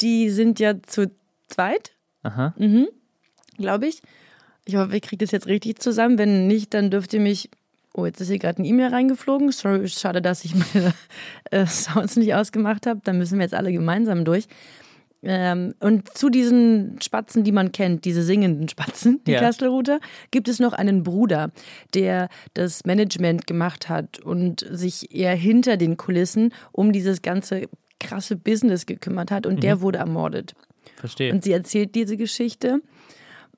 Die 0.00 0.30
sind 0.30 0.58
ja 0.58 0.82
zu 0.82 1.10
zweit. 1.48 1.92
Aha. 2.22 2.54
Mhm 2.56 2.88
glaube 3.62 3.86
ich. 3.86 4.02
Ich 4.64 4.76
hoffe, 4.76 4.94
ich 4.94 5.02
kriege 5.02 5.24
das 5.24 5.32
jetzt 5.32 5.46
richtig 5.46 5.80
zusammen. 5.80 6.18
Wenn 6.18 6.46
nicht, 6.46 6.74
dann 6.74 6.90
dürft 6.90 7.14
ihr 7.14 7.20
mich. 7.20 7.50
Oh, 7.94 8.06
jetzt 8.06 8.20
ist 8.20 8.28
hier 8.28 8.38
gerade 8.38 8.58
eine 8.58 8.68
E-Mail 8.68 8.88
reingeflogen. 8.88 9.52
Sorry, 9.52 9.86
schade, 9.88 10.22
dass 10.22 10.44
ich 10.44 10.54
meine 10.54 10.94
äh, 11.50 11.66
Sounds 11.66 12.16
nicht 12.16 12.34
ausgemacht 12.34 12.86
habe. 12.86 13.00
Da 13.04 13.12
müssen 13.12 13.38
wir 13.38 13.44
jetzt 13.44 13.54
alle 13.54 13.72
gemeinsam 13.72 14.24
durch. 14.24 14.46
Ähm, 15.24 15.74
und 15.78 16.16
zu 16.16 16.30
diesen 16.30 17.00
Spatzen, 17.00 17.44
die 17.44 17.52
man 17.52 17.70
kennt, 17.70 18.04
diese 18.04 18.22
singenden 18.22 18.68
Spatzen, 18.68 19.20
die 19.26 19.32
ja. 19.32 19.40
Kastelruther, 19.40 20.00
gibt 20.32 20.48
es 20.48 20.58
noch 20.58 20.72
einen 20.72 21.04
Bruder, 21.04 21.52
der 21.94 22.28
das 22.54 22.84
Management 22.84 23.46
gemacht 23.46 23.88
hat 23.88 24.18
und 24.18 24.66
sich 24.68 25.14
eher 25.14 25.34
hinter 25.34 25.76
den 25.76 25.96
Kulissen 25.96 26.52
um 26.72 26.92
dieses 26.92 27.22
ganze 27.22 27.68
krasse 28.00 28.34
Business 28.36 28.84
gekümmert 28.86 29.30
hat 29.30 29.46
und 29.46 29.56
mhm. 29.56 29.60
der 29.60 29.80
wurde 29.80 29.98
ermordet. 29.98 30.54
Verstehe. 30.96 31.32
Und 31.32 31.44
sie 31.44 31.52
erzählt 31.52 31.94
diese 31.94 32.16
Geschichte 32.16 32.80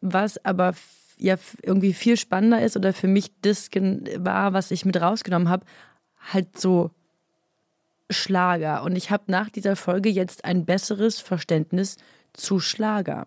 was 0.04 0.44
aber 0.44 0.74
ja 1.16 1.36
irgendwie 1.62 1.94
viel 1.94 2.16
spannender 2.16 2.62
ist 2.62 2.76
oder 2.76 2.92
für 2.92 3.08
mich 3.08 3.32
das 3.40 3.70
war, 4.18 4.52
was 4.52 4.70
ich 4.70 4.84
mit 4.84 5.00
rausgenommen 5.00 5.48
habe, 5.48 5.64
halt 6.32 6.58
so 6.58 6.90
Schlager. 8.10 8.82
Und 8.82 8.96
ich 8.96 9.10
habe 9.10 9.24
nach 9.28 9.48
dieser 9.48 9.76
Folge 9.76 10.10
jetzt 10.10 10.44
ein 10.44 10.66
besseres 10.66 11.20
Verständnis 11.20 11.96
zu 12.34 12.60
Schlager. 12.60 13.26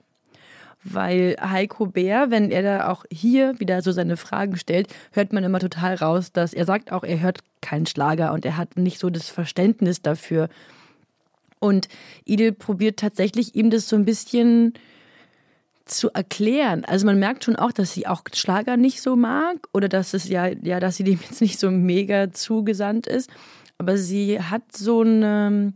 Weil 0.84 1.36
Heiko 1.42 1.88
Bär, 1.88 2.30
wenn 2.30 2.52
er 2.52 2.62
da 2.62 2.90
auch 2.90 3.04
hier 3.12 3.60
wieder 3.60 3.82
so 3.82 3.92
seine 3.92 4.16
Fragen 4.16 4.58
stellt, 4.58 4.94
hört 5.12 5.34
man 5.34 5.44
immer 5.44 5.60
total 5.60 5.96
raus, 5.96 6.32
dass 6.32 6.54
er 6.54 6.66
sagt 6.66 6.92
auch, 6.92 7.04
er 7.04 7.20
hört 7.20 7.40
keinen 7.62 7.88
Schlager 7.88 8.32
und 8.34 8.46
er 8.46 8.56
hat 8.56 8.78
nicht 8.78 9.00
so 9.00 9.10
das 9.10 9.30
Verständnis 9.30 10.04
dafür. 10.04 10.48
Und 11.60 11.90
Idil 12.24 12.52
probiert 12.52 13.00
tatsächlich 13.00 13.56
ihm 13.56 13.72
das 13.72 13.90
so 13.90 13.96
ein 13.96 14.06
bisschen 14.06 14.74
zu 15.88 16.10
erklären. 16.12 16.86
Also 16.86 17.06
man 17.06 17.20
merkt 17.20 17.44
schon 17.44 17.56
auch, 17.56 17.72
dass 17.72 17.94
sie 17.94 18.08
auch 18.08 18.24
Schlager 18.34 18.78
nicht 18.78 19.02
so 19.02 19.16
mag 19.16 19.58
oder 19.74 19.90
dass 19.90 20.14
es 20.14 20.28
ja, 20.28 20.48
ja, 20.48 20.80
dass 20.80 20.98
sie 20.98 21.04
dem 21.04 21.20
jetzt 21.22 21.42
nicht 21.42 21.60
so 21.60 21.72
mega 21.72 22.32
zugesandt 22.32 23.08
ist. 23.08 23.30
Aber 23.78 23.98
sie 23.98 24.42
hat 24.42 24.76
so 24.76 25.02
eine, 25.02 25.74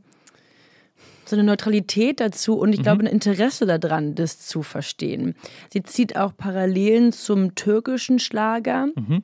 so 1.25 1.36
eine 1.36 1.44
Neutralität 1.44 2.20
dazu 2.20 2.58
und 2.58 2.74
ich 2.74 2.80
mhm. 2.80 2.84
glaube 2.84 3.03
ein 3.03 3.08
Interesse 3.08 3.65
daran, 3.65 4.15
das 4.15 4.39
zu 4.39 4.63
verstehen. 4.63 5.36
Sie 5.72 5.84
zieht 5.84 6.18
auch 6.18 6.36
Parallelen 6.36 7.12
zum 7.12 7.56
türkischen 7.56 8.20
Schlager. 8.20 8.88
Mhm. 8.96 9.24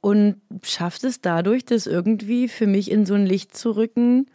Und 0.00 0.36
schafft 0.62 1.02
es 1.02 1.20
dadurch, 1.20 1.64
das 1.64 1.88
irgendwie 1.88 2.46
für 2.46 2.68
mich 2.68 2.90
in 2.90 3.04
so 3.04 3.14
ein 3.14 3.26
Licht 3.26 3.56
zu 3.56 3.72
rücken, 3.72 4.26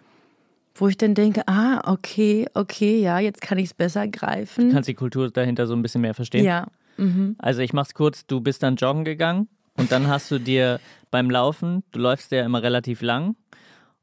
wo 0.76 0.88
ich 0.88 0.98
dann 0.98 1.14
denke, 1.14 1.48
ah, 1.48 1.82
okay, 1.92 2.48
okay, 2.54 3.00
ja, 3.00 3.20
jetzt 3.20 3.42
kann 3.42 3.58
ich 3.58 3.66
es 3.66 3.74
besser 3.74 4.08
greifen. 4.08 4.70
Du 4.70 4.74
kannst 4.74 4.90
die 4.90 4.96
Kultur 4.96 5.30
dahinter 5.30 5.68
so 5.68 5.76
ein 5.76 5.82
bisschen 5.82 6.02
mehr 6.02 6.14
verstehen. 6.14 6.46
Ja. 6.46 6.68
Mhm. 6.98 7.36
Also 7.38 7.62
ich 7.62 7.74
mach's 7.74 7.94
kurz, 7.94 8.26
du 8.26 8.42
bist 8.42 8.64
dann 8.64 8.76
joggen 8.76 9.04
gegangen 9.04 9.48
und 9.78 9.92
dann 9.92 10.08
hast 10.08 10.32
du 10.32 10.40
dir 10.40 10.80
beim 11.12 11.30
Laufen, 11.30 11.84
du 11.92 12.00
läufst 12.00 12.32
ja 12.32 12.44
immer 12.44 12.64
relativ 12.64 13.02
lang 13.02 13.36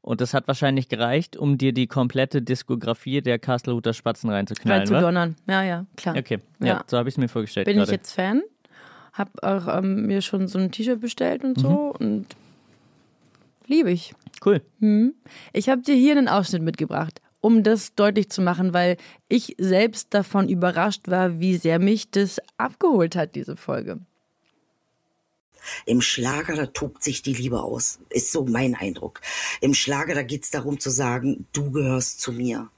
und 0.01 0.21
das 0.21 0.33
hat 0.33 0.47
wahrscheinlich 0.47 0.89
gereicht, 0.89 1.37
um 1.37 1.57
dir 1.57 1.73
die 1.73 1.87
komplette 1.87 2.41
Diskografie 2.41 3.21
der 3.21 3.37
Kastelhuter 3.37 3.93
Spatzen 3.93 4.29
reinzuknallen. 4.29 4.87
Reinzudonnern, 4.87 5.35
ja, 5.47 5.63
ja, 5.63 5.85
klar. 5.95 6.15
Okay, 6.17 6.39
ja, 6.59 6.67
ja. 6.67 6.83
so 6.87 6.97
habe 6.97 7.09
ich 7.09 7.13
es 7.13 7.17
mir 7.17 7.27
vorgestellt. 7.27 7.65
Bin 7.65 7.77
gerade. 7.77 7.91
ich 7.91 7.97
jetzt 7.97 8.13
Fan, 8.13 8.41
habe 9.13 9.31
auch 9.43 9.77
ähm, 9.77 10.05
mir 10.07 10.21
schon 10.21 10.47
so 10.47 10.57
ein 10.57 10.71
T-Shirt 10.71 11.01
bestellt 11.01 11.43
und 11.43 11.59
so 11.59 11.95
mhm. 11.99 12.07
und 12.07 12.25
liebe 13.67 13.91
ich. 13.91 14.13
Cool. 14.43 14.61
Hm. 14.79 15.13
Ich 15.53 15.69
habe 15.69 15.81
dir 15.81 15.95
hier 15.95 16.17
einen 16.17 16.27
Ausschnitt 16.27 16.63
mitgebracht, 16.63 17.21
um 17.41 17.63
das 17.63 17.93
deutlich 17.93 18.29
zu 18.29 18.41
machen, 18.41 18.73
weil 18.73 18.97
ich 19.29 19.55
selbst 19.57 20.13
davon 20.13 20.49
überrascht 20.49 21.07
war, 21.07 21.39
wie 21.39 21.57
sehr 21.57 21.79
mich 21.79 22.09
das 22.09 22.39
abgeholt 22.57 23.15
hat, 23.15 23.35
diese 23.35 23.55
Folge. 23.55 23.99
Im 25.85 26.01
Schlager, 26.01 26.55
da 26.55 26.65
tobt 26.65 27.03
sich 27.03 27.21
die 27.21 27.33
Liebe 27.33 27.61
aus. 27.61 27.99
Ist 28.09 28.31
so 28.31 28.45
mein 28.45 28.73
Eindruck. 28.73 29.21
Im 29.61 29.75
Schlager, 29.75 30.15
da 30.15 30.23
geht 30.23 30.43
es 30.43 30.49
darum 30.49 30.79
zu 30.79 30.89
sagen, 30.89 31.45
du 31.53 31.69
gehörst 31.71 32.19
zu 32.19 32.31
mir. 32.31 32.69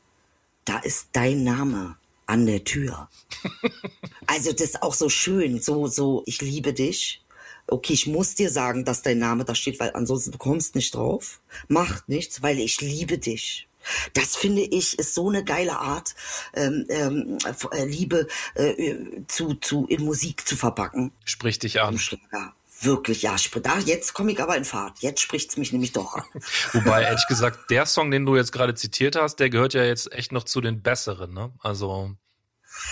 Da 0.65 0.79
ist 0.79 1.10
dein 1.13 1.43
Name 1.46 1.96
an 2.25 2.46
der 2.46 2.65
Tür. 2.65 3.10
also 4.27 4.51
das 4.51 4.62
ist 4.62 4.84
auch 4.84 4.93
so 4.93 5.08
schön, 5.08 5.62
so, 5.62 5.88
so, 5.88 6.24
ich 6.25 6.41
liebe 6.41 6.74
dich 6.74 7.23
okay, 7.67 7.93
ich 7.93 8.08
muss 8.08 8.36
dir 8.36 8.50
sagen, 8.50 8.86
dass 8.86 9.01
dein 9.01 9.20
Name 9.20 9.46
da 9.46 9.55
steht, 9.55 9.79
weil 9.79 9.91
ansonsten 9.93 10.32
du 10.32 10.38
kommst 10.38 10.75
nicht 10.75 10.96
drauf. 10.96 11.39
Macht 11.67 12.10
nichts, 12.10 12.41
weil 12.41 12.60
ich 12.60 12.82
liebe 12.82 13.17
dich. 13.17 13.67
Das 14.13 14.36
finde 14.36 14.62
ich 14.62 14.98
ist 14.98 15.13
so 15.13 15.29
eine 15.29 15.43
geile 15.43 15.77
Art, 15.77 16.15
ähm, 16.53 16.86
ähm, 16.89 17.38
äh, 17.72 17.86
Liebe 17.86 18.27
äh, 18.55 18.96
zu, 19.27 19.55
zu 19.55 19.86
in 19.88 20.03
Musik 20.03 20.48
zu 20.48 20.55
verpacken. 20.55 21.12
Sprich 21.25 21.60
dich 21.60 21.82
an. 21.82 22.00
Ja, 22.32 22.53
wirklich, 22.82 23.24
ja. 23.24 23.36
Da, 23.62 23.79
jetzt 23.79 24.13
komme 24.13 24.32
ich 24.32 24.39
aber 24.41 24.55
in 24.55 24.65
Fahrt. 24.65 25.00
Jetzt 25.00 25.22
spricht's 25.22 25.58
mich 25.58 25.72
nämlich 25.72 25.91
doch 25.91 26.13
an. 26.13 26.24
Wobei, 26.74 27.03
ehrlich 27.03 27.27
gesagt, 27.27 27.70
der 27.72 27.86
Song, 27.86 28.12
den 28.12 28.25
du 28.25 28.36
jetzt 28.36 28.51
gerade 28.51 28.75
zitiert 28.75 29.15
hast, 29.15 29.38
der 29.38 29.50
gehört 29.50 29.74
ja 29.74 29.84
jetzt 29.84 30.12
echt 30.13 30.32
noch 30.32 30.43
zu 30.43 30.62
den 30.62 30.82
besseren, 30.82 31.34
ne? 31.34 31.53
Also. 31.60 32.12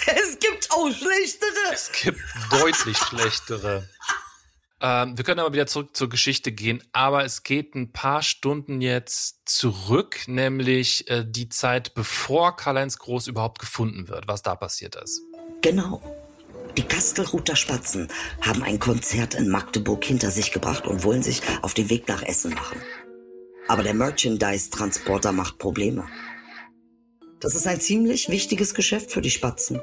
Es 0.05 0.37
gibt 0.39 0.71
auch 0.71 0.91
schlechtere. 0.91 1.73
Es 1.73 1.91
gibt 1.91 2.21
deutlich 2.51 2.97
schlechtere. 2.97 3.87
Ähm, 4.81 5.15
wir 5.15 5.23
können 5.23 5.39
aber 5.39 5.53
wieder 5.53 5.67
zurück 5.67 5.95
zur 5.95 6.09
Geschichte 6.09 6.51
gehen, 6.51 6.83
aber 6.91 7.23
es 7.23 7.43
geht 7.43 7.75
ein 7.75 7.91
paar 7.91 8.23
Stunden 8.23 8.81
jetzt 8.81 9.41
zurück, 9.45 10.21
nämlich 10.27 11.07
äh, 11.09 11.23
die 11.27 11.49
Zeit, 11.49 11.93
bevor 11.93 12.55
Karl-Heinz 12.55 12.97
Groß 12.97 13.27
überhaupt 13.27 13.59
gefunden 13.59 14.07
wird, 14.07 14.27
was 14.27 14.41
da 14.41 14.55
passiert 14.55 14.95
ist. 14.95 15.21
Genau. 15.61 16.01
Die 16.77 16.83
Kastelruther 16.83 17.55
Spatzen 17.55 18.07
haben 18.41 18.63
ein 18.63 18.79
Konzert 18.79 19.35
in 19.35 19.49
Magdeburg 19.49 20.03
hinter 20.03 20.31
sich 20.31 20.51
gebracht 20.51 20.87
und 20.87 21.03
wollen 21.03 21.21
sich 21.21 21.41
auf 21.61 21.73
den 21.75 21.89
Weg 21.89 22.07
nach 22.07 22.23
Essen 22.23 22.53
machen. 22.53 22.81
Aber 23.67 23.83
der 23.83 23.93
Merchandise-Transporter 23.93 25.31
macht 25.31 25.59
Probleme. 25.59 26.07
Das 27.39 27.55
ist 27.55 27.67
ein 27.67 27.81
ziemlich 27.81 28.29
wichtiges 28.29 28.73
Geschäft 28.73 29.11
für 29.11 29.21
die 29.21 29.31
Spatzen. 29.31 29.81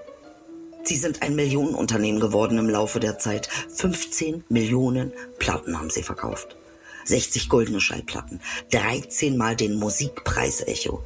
Sie 0.88 0.96
sind 0.96 1.20
ein 1.20 1.36
Millionenunternehmen 1.36 2.18
geworden 2.18 2.56
im 2.56 2.70
Laufe 2.70 2.98
der 2.98 3.18
Zeit. 3.18 3.46
15 3.46 4.44
Millionen 4.48 5.12
Platten 5.38 5.78
haben 5.78 5.90
sie 5.90 6.02
verkauft. 6.02 6.56
60 7.04 7.50
goldene 7.50 7.78
Schallplatten, 7.78 8.40
13 8.70 9.36
Mal 9.36 9.54
den 9.54 9.74
Musikpreis 9.74 10.66
Echo. 10.66 11.04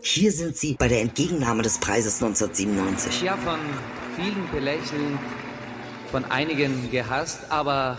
Hier 0.00 0.30
sind 0.30 0.56
sie 0.56 0.74
bei 0.74 0.86
der 0.86 1.00
Entgegennahme 1.00 1.64
des 1.64 1.78
Preises 1.78 2.22
1997. 2.22 3.22
Ja, 3.22 3.36
von 3.36 3.58
vielen 4.14 4.48
belächelt, 4.52 5.18
von 6.12 6.24
einigen 6.26 6.88
gehasst, 6.92 7.40
aber 7.50 7.98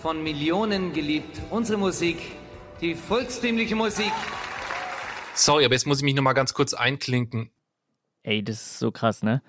von 0.00 0.22
Millionen 0.22 0.94
geliebt. 0.94 1.42
Unsere 1.50 1.76
Musik, 1.76 2.16
die 2.80 2.94
volkstümliche 2.94 3.76
Musik. 3.76 4.12
Sorry, 5.34 5.66
aber 5.66 5.74
jetzt 5.74 5.86
muss 5.86 5.98
ich 5.98 6.04
mich 6.04 6.14
noch 6.14 6.22
mal 6.22 6.32
ganz 6.32 6.54
kurz 6.54 6.72
einklinken. 6.72 7.50
Ey, 8.22 8.42
das 8.42 8.62
ist 8.62 8.78
so 8.78 8.90
krass, 8.92 9.22
ne? 9.22 9.42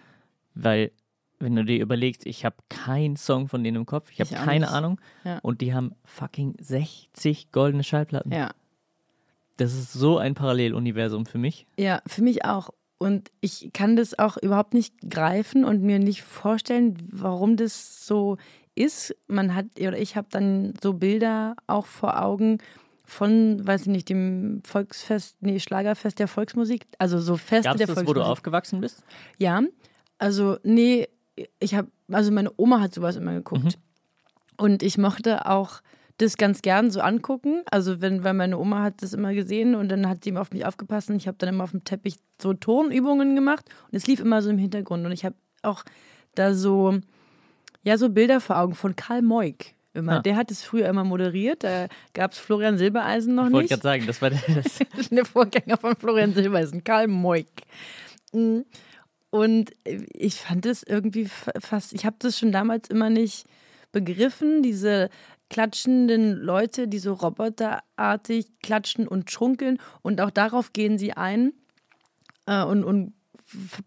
Weil 0.55 0.91
wenn 1.39 1.55
du 1.55 1.65
dir 1.65 1.81
überlegst, 1.81 2.25
ich 2.25 2.45
habe 2.45 2.55
keinen 2.69 3.17
Song 3.17 3.47
von 3.47 3.63
denen 3.63 3.77
im 3.77 3.85
Kopf, 3.85 4.09
ich 4.11 4.21
habe 4.21 4.33
keine 4.33 4.65
nicht. 4.65 4.73
Ahnung. 4.73 4.99
Ja. 5.23 5.39
Und 5.39 5.61
die 5.61 5.73
haben 5.73 5.93
fucking 6.05 6.55
60 6.59 7.51
goldene 7.51 7.83
Schallplatten. 7.83 8.31
Ja. 8.31 8.51
Das 9.57 9.73
ist 9.73 9.93
so 9.93 10.17
ein 10.17 10.33
Paralleluniversum 10.35 11.25
für 11.25 11.37
mich. 11.37 11.67
Ja, 11.77 12.01
für 12.07 12.23
mich 12.23 12.45
auch. 12.45 12.69
Und 12.97 13.31
ich 13.41 13.71
kann 13.73 13.95
das 13.95 14.17
auch 14.17 14.37
überhaupt 14.37 14.73
nicht 14.73 14.93
greifen 15.09 15.65
und 15.65 15.81
mir 15.81 15.99
nicht 15.99 16.23
vorstellen, 16.23 16.97
warum 17.11 17.57
das 17.57 18.05
so 18.05 18.37
ist. 18.75 19.15
Man 19.27 19.53
hat, 19.53 19.65
oder 19.77 19.97
ich 19.97 20.15
habe 20.15 20.27
dann 20.31 20.73
so 20.81 20.93
Bilder 20.93 21.55
auch 21.67 21.85
vor 21.85 22.21
Augen 22.21 22.59
von, 23.05 23.65
weiß 23.67 23.81
ich 23.81 23.87
nicht, 23.87 24.09
dem 24.09 24.61
Volksfest, 24.63 25.35
nee, 25.41 25.59
Schlagerfest 25.59 26.19
der 26.19 26.29
Volksmusik, 26.29 26.87
also 26.97 27.19
so 27.19 27.35
Feste 27.35 27.63
Gab 27.63 27.75
es 27.75 27.77
der 27.79 27.87
das, 27.87 27.95
wo 27.95 27.99
Volksmusik. 27.99 28.23
du 28.23 28.31
aufgewachsen 28.31 28.81
bist? 28.81 29.03
Ja, 29.37 29.61
also 30.23 30.57
nee, 30.63 31.09
ich 31.59 31.75
habe, 31.75 31.89
also 32.09 32.31
meine 32.31 32.49
Oma 32.55 32.79
hat 32.79 32.93
sowas 32.93 33.17
immer 33.17 33.33
geguckt. 33.33 33.77
Und 34.55 34.81
ich 34.81 34.97
mochte 34.97 35.47
auch 35.47 35.81
das 36.17 36.37
ganz 36.37 36.61
gern 36.61 36.91
so 36.91 37.01
angucken. 37.01 37.63
Also 37.69 37.99
wenn, 37.99 38.23
weil 38.23 38.33
meine 38.33 38.57
Oma 38.57 38.83
hat 38.83 39.01
das 39.01 39.13
immer 39.13 39.33
gesehen 39.33 39.75
und 39.75 39.89
dann 39.89 40.07
hat 40.07 40.23
sie 40.23 40.29
immer 40.29 40.39
auf 40.39 40.51
mich 40.51 40.65
aufgepasst 40.65 41.09
und 41.09 41.17
ich 41.17 41.27
habe 41.27 41.37
dann 41.39 41.49
immer 41.49 41.65
auf 41.65 41.71
dem 41.71 41.83
Teppich 41.83 42.15
so 42.41 42.53
Tonübungen 42.53 43.35
gemacht 43.35 43.65
und 43.91 43.97
es 43.97 44.07
lief 44.07 44.21
immer 44.21 44.41
so 44.41 44.49
im 44.49 44.57
Hintergrund. 44.57 45.05
Und 45.05 45.11
ich 45.11 45.25
habe 45.25 45.35
auch 45.61 45.83
da 46.35 46.53
so, 46.53 46.99
ja, 47.83 47.97
so 47.97 48.07
Bilder 48.07 48.39
vor 48.39 48.57
Augen 48.59 48.75
von 48.75 48.95
Karl 48.95 49.23
Moik. 49.23 49.75
Immer. 49.93 50.19
Ah. 50.19 50.21
Der 50.21 50.37
hat 50.37 50.51
es 50.51 50.63
früher 50.63 50.87
immer 50.87 51.03
moderiert. 51.03 51.65
Da 51.65 51.87
gab 52.13 52.31
es 52.31 52.37
Florian 52.37 52.77
Silbereisen 52.77 53.35
noch 53.35 53.47
Ich 53.47 53.51
wollte 53.51 53.63
nicht. 53.63 53.81
gerade 53.81 53.83
sagen, 53.83 54.07
das 54.07 54.21
war 54.21 54.29
das. 54.29 55.09
der 55.11 55.25
Vorgänger 55.25 55.75
von 55.75 55.97
Florian 55.97 56.33
Silbereisen, 56.33 56.81
Karl 56.81 57.09
Moik. 57.09 57.49
Und 59.33 59.71
ich 60.13 60.35
fand 60.35 60.67
es 60.67 60.83
irgendwie 60.83 61.25
fa- 61.25 61.53
fast, 61.59 61.91
ich 61.93 62.05
habe 62.05 62.17
das 62.19 62.37
schon 62.37 62.51
damals 62.51 62.87
immer 62.89 63.09
nicht 63.09 63.47
begriffen, 63.91 64.61
diese 64.61 65.09
klatschenden 65.49 66.37
Leute, 66.37 66.87
die 66.87 66.99
so 66.99 67.13
roboterartig 67.13 68.45
klatschen 68.61 69.07
und 69.07 69.31
schunkeln. 69.31 69.79
Und 70.03 70.21
auch 70.21 70.29
darauf 70.29 70.71
gehen 70.71 70.99
sie 70.99 71.13
ein 71.13 71.51
äh, 72.45 72.63
und, 72.63 72.83
und 72.83 73.13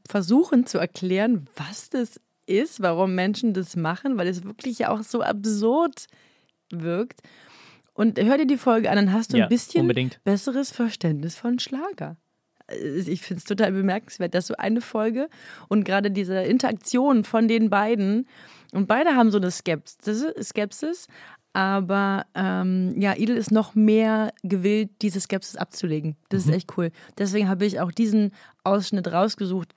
versuchen 0.08 0.66
zu 0.66 0.78
erklären, 0.78 1.46
was 1.54 1.90
das 1.90 2.20
ist, 2.46 2.82
warum 2.82 3.14
Menschen 3.14 3.54
das 3.54 3.76
machen, 3.76 4.16
weil 4.18 4.26
es 4.26 4.42
wirklich 4.42 4.80
ja 4.80 4.90
auch 4.90 5.04
so 5.04 5.22
absurd 5.22 6.06
wirkt. 6.72 7.20
Und 7.94 8.18
hör 8.20 8.36
dir 8.36 8.46
die 8.48 8.58
Folge 8.58 8.90
an, 8.90 8.96
dann 8.96 9.12
hast 9.12 9.32
du 9.32 9.36
Ja, 9.38 9.44
ein 9.44 9.48
bisschen 9.48 9.82
unbedingt. 9.82 10.18
besseres 10.24 10.72
Verständnis 10.72 11.36
von 11.36 11.60
Schlager. 11.60 12.16
Äh, 12.68 13.00
Ich 13.00 13.22
finde 13.22 13.38
es 13.38 13.44
total 13.44 13.72
bemerkenswert, 13.72 14.34
dass 14.34 14.46
so 14.46 14.54
eine 14.56 14.80
Folge 14.80 15.28
und 15.68 15.84
gerade 15.84 16.10
diese 16.10 16.40
Interaktion 16.42 17.24
von 17.24 17.48
den 17.48 17.70
beiden 17.70 18.26
und 18.72 18.88
beide 18.88 19.14
haben 19.16 19.30
so 19.30 19.38
eine 19.38 19.50
Skepsis, 19.50 20.24
Skepsis 20.42 21.06
aber 21.56 22.26
ähm, 22.34 22.92
ja, 23.00 23.16
Idel 23.16 23.34
ist 23.38 23.50
noch 23.50 23.74
mehr 23.74 24.34
gewillt, 24.42 24.90
diese 25.00 25.20
Skepsis 25.22 25.56
abzulegen. 25.56 26.14
Das 26.28 26.44
ist 26.44 26.52
echt 26.52 26.76
cool. 26.76 26.90
Deswegen 27.16 27.48
habe 27.48 27.64
ich 27.64 27.80
auch 27.80 27.90
diesen 27.90 28.32
Ausschnitt 28.62 29.10
rausgesucht, 29.10 29.74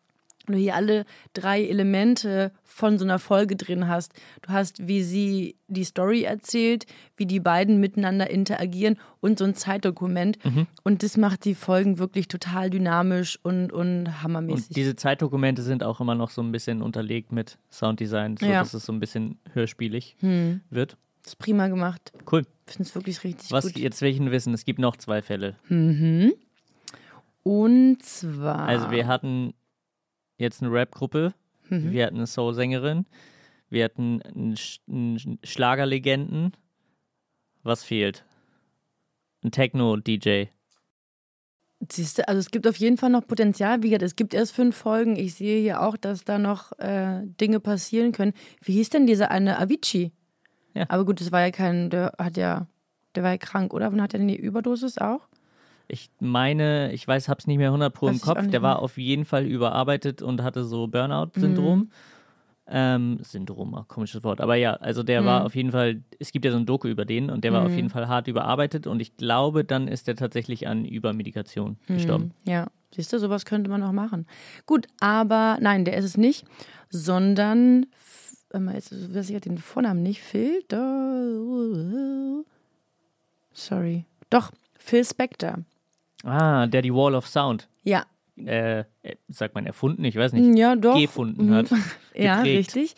du 0.53 0.59
hier 0.59 0.75
alle 0.75 1.05
drei 1.33 1.63
Elemente 1.63 2.51
von 2.63 2.97
so 2.97 3.05
einer 3.05 3.19
Folge 3.19 3.55
drin 3.55 3.87
hast. 3.87 4.13
Du 4.41 4.49
hast, 4.49 4.87
wie 4.87 5.03
sie 5.03 5.55
die 5.67 5.83
Story 5.83 6.23
erzählt, 6.23 6.85
wie 7.17 7.25
die 7.25 7.39
beiden 7.39 7.79
miteinander 7.79 8.29
interagieren 8.29 8.97
und 9.19 9.37
so 9.39 9.45
ein 9.45 9.55
Zeitdokument. 9.55 10.39
Und 10.83 11.03
das 11.03 11.17
macht 11.17 11.45
die 11.45 11.55
Folgen 11.55 11.99
wirklich 11.99 12.27
total 12.27 12.69
dynamisch 12.69 13.39
und, 13.43 13.71
und 13.73 14.23
hammermäßig. 14.23 14.69
Und 14.69 14.75
diese 14.77 14.95
Zeitdokumente 14.95 15.61
sind 15.61 15.83
auch 15.83 15.99
immer 15.99 16.15
noch 16.15 16.29
so 16.29 16.41
ein 16.41 16.51
bisschen 16.51 16.81
unterlegt 16.81 17.31
mit 17.31 17.57
Sounddesign, 17.71 18.37
so 18.37 18.45
Ja. 18.45 18.51
Hm. 18.53 18.59
dass 18.59 18.73
es 18.73 18.85
so 18.85 18.93
ein 18.93 18.99
bisschen 18.99 19.39
hörspielig 19.53 20.15
wird. 20.69 20.97
das 21.23 21.33
ist 21.33 21.39
prima 21.39 21.67
gemacht. 21.67 22.11
Cool. 22.31 22.45
Ich 22.67 22.73
finde 22.73 22.87
es 22.89 22.95
wirklich 22.95 23.23
richtig 23.23 23.51
Was 23.51 23.65
gut. 23.65 23.77
jetzt 23.77 24.01
welchen 24.01 24.31
wissen, 24.31 24.53
es 24.53 24.63
gibt 24.63 24.79
noch 24.79 24.95
zwei 24.97 25.21
Fälle. 25.21 25.55
Und 27.43 28.03
zwar. 28.03 28.67
Also 28.67 28.91
wir 28.91 29.07
hatten 29.07 29.53
jetzt 30.39 30.61
eine 30.63 30.71
Rap-Gruppe, 30.71 31.33
Mhm. 31.69 31.91
wir 31.91 32.05
hatten 32.07 32.15
eine 32.15 32.25
Soul-Sängerin, 32.27 33.05
wir 33.69 33.83
hatten 33.85 34.21
einen, 34.23 34.57
Sch 34.57 34.79
einen 34.89 35.37
Schlagerlegenden. 35.43 36.53
Was 37.61 37.83
fehlt? 37.83 38.25
Ein 39.43 39.51
Techno-DJ. 39.51 40.45
Siehst 41.91 42.17
du, 42.17 42.27
also 42.27 42.39
es 42.39 42.51
gibt 42.51 42.67
auf 42.67 42.75
jeden 42.77 42.97
Fall 42.97 43.09
noch 43.09 43.25
Potenzial. 43.25 43.83
Wie 43.83 43.89
gesagt, 43.89 44.01
es 44.03 44.15
gibt 44.15 44.33
erst 44.33 44.51
fünf 44.53 44.75
Folgen. 44.75 45.15
Ich 45.15 45.35
sehe 45.35 45.61
hier 45.61 45.81
auch, 45.81 45.95
dass 45.95 46.25
da 46.25 46.37
noch 46.39 46.77
äh, 46.79 47.21
Dinge 47.39 47.59
passieren 47.59 48.11
können. 48.11 48.33
Wie 48.61 48.73
hieß 48.73 48.89
denn 48.89 49.07
dieser 49.07 49.31
eine 49.31 49.59
Avicii? 49.59 50.11
Ja. 50.73 50.85
Aber 50.89 51.05
gut, 51.05 51.21
das 51.21 51.31
war 51.31 51.41
ja 51.41 51.51
kein, 51.51 51.89
der 51.89 52.13
hat 52.17 52.35
ja, 52.35 52.67
der 53.15 53.23
war 53.23 53.31
ja 53.31 53.37
krank, 53.37 53.73
oder? 53.73 53.91
Wann 53.91 54.01
hat 54.01 54.13
er 54.13 54.19
denn 54.19 54.27
die 54.27 54.35
Überdosis 54.35 54.97
auch? 54.97 55.27
Ich 55.91 56.11
meine, 56.19 56.91
ich 56.93 57.07
weiß, 57.07 57.27
hab's 57.29 57.47
nicht 57.47 57.57
mehr 57.57 57.71
100 57.71 57.91
pro 57.93 58.07
im 58.07 58.17
auch 58.17 58.21
Kopf. 58.21 58.47
Der 58.47 58.61
war 58.61 58.75
mehr. 58.75 58.81
auf 58.83 58.97
jeden 58.99 59.25
Fall 59.25 59.45
überarbeitet 59.45 60.21
und 60.21 60.43
hatte 60.43 60.63
so 60.63 60.87
Burnout-Syndrom. 60.87 61.79
Mhm. 61.79 61.89
Ähm, 62.71 63.17
Syndrom, 63.23 63.73
ach, 63.73 63.87
komisches 63.87 64.23
Wort. 64.23 64.39
Aber 64.39 64.53
ja, 64.55 64.73
also 64.73 65.01
der 65.01 65.21
Mhm. 65.21 65.25
war 65.25 65.45
auf 65.45 65.55
jeden 65.55 65.71
Fall, 65.71 66.03
es 66.19 66.31
gibt 66.31 66.45
ja 66.45 66.51
so 66.51 66.57
ein 66.57 66.67
Doku 66.67 66.87
über 66.87 67.03
den 67.03 67.31
und 67.31 67.43
der 67.43 67.51
war 67.51 67.65
auf 67.65 67.75
jeden 67.75 67.89
Fall 67.89 68.07
hart 68.07 68.27
überarbeitet 68.27 68.85
und 68.85 68.99
ich 69.01 69.17
glaube, 69.17 69.65
dann 69.65 69.87
ist 69.87 70.07
er 70.07 70.15
tatsächlich 70.15 70.67
an 70.67 70.85
Übermedikation 70.85 71.77
gestorben. 71.87 72.25
Hm, 72.45 72.51
Ja, 72.53 72.67
siehst 72.93 73.11
du, 73.11 73.17
sowas 73.17 73.45
könnte 73.45 73.71
man 73.71 73.81
auch 73.81 73.91
machen. 73.91 74.27
Gut, 74.67 74.85
aber 74.99 75.57
nein, 75.59 75.83
der 75.83 75.97
ist 75.97 76.05
es 76.05 76.15
nicht, 76.17 76.45
sondern, 76.91 77.87
jetzt 78.75 78.91
weiß 79.15 79.25
ich 79.29 79.33
ja 79.33 79.39
den 79.39 79.57
Vornamen 79.57 80.03
nicht, 80.03 80.21
Phil, 80.21 80.61
sorry, 83.51 84.05
doch, 84.29 84.51
Phil 84.77 85.03
Spector. 85.03 85.57
Ah, 86.23 86.67
der 86.67 86.81
die 86.81 86.93
Wall 86.93 87.15
of 87.15 87.27
Sound, 87.27 87.67
Ja, 87.83 88.05
äh, 88.37 88.79
äh, 88.79 88.85
sagt 89.29 89.55
man 89.55 89.65
erfunden, 89.65 90.03
ich 90.05 90.15
weiß 90.15 90.33
nicht, 90.33 90.57
ja, 90.57 90.75
doch. 90.75 90.97
gefunden 90.99 91.53
hat. 91.53 91.67
Ja, 92.15 92.41
richtig. 92.41 92.95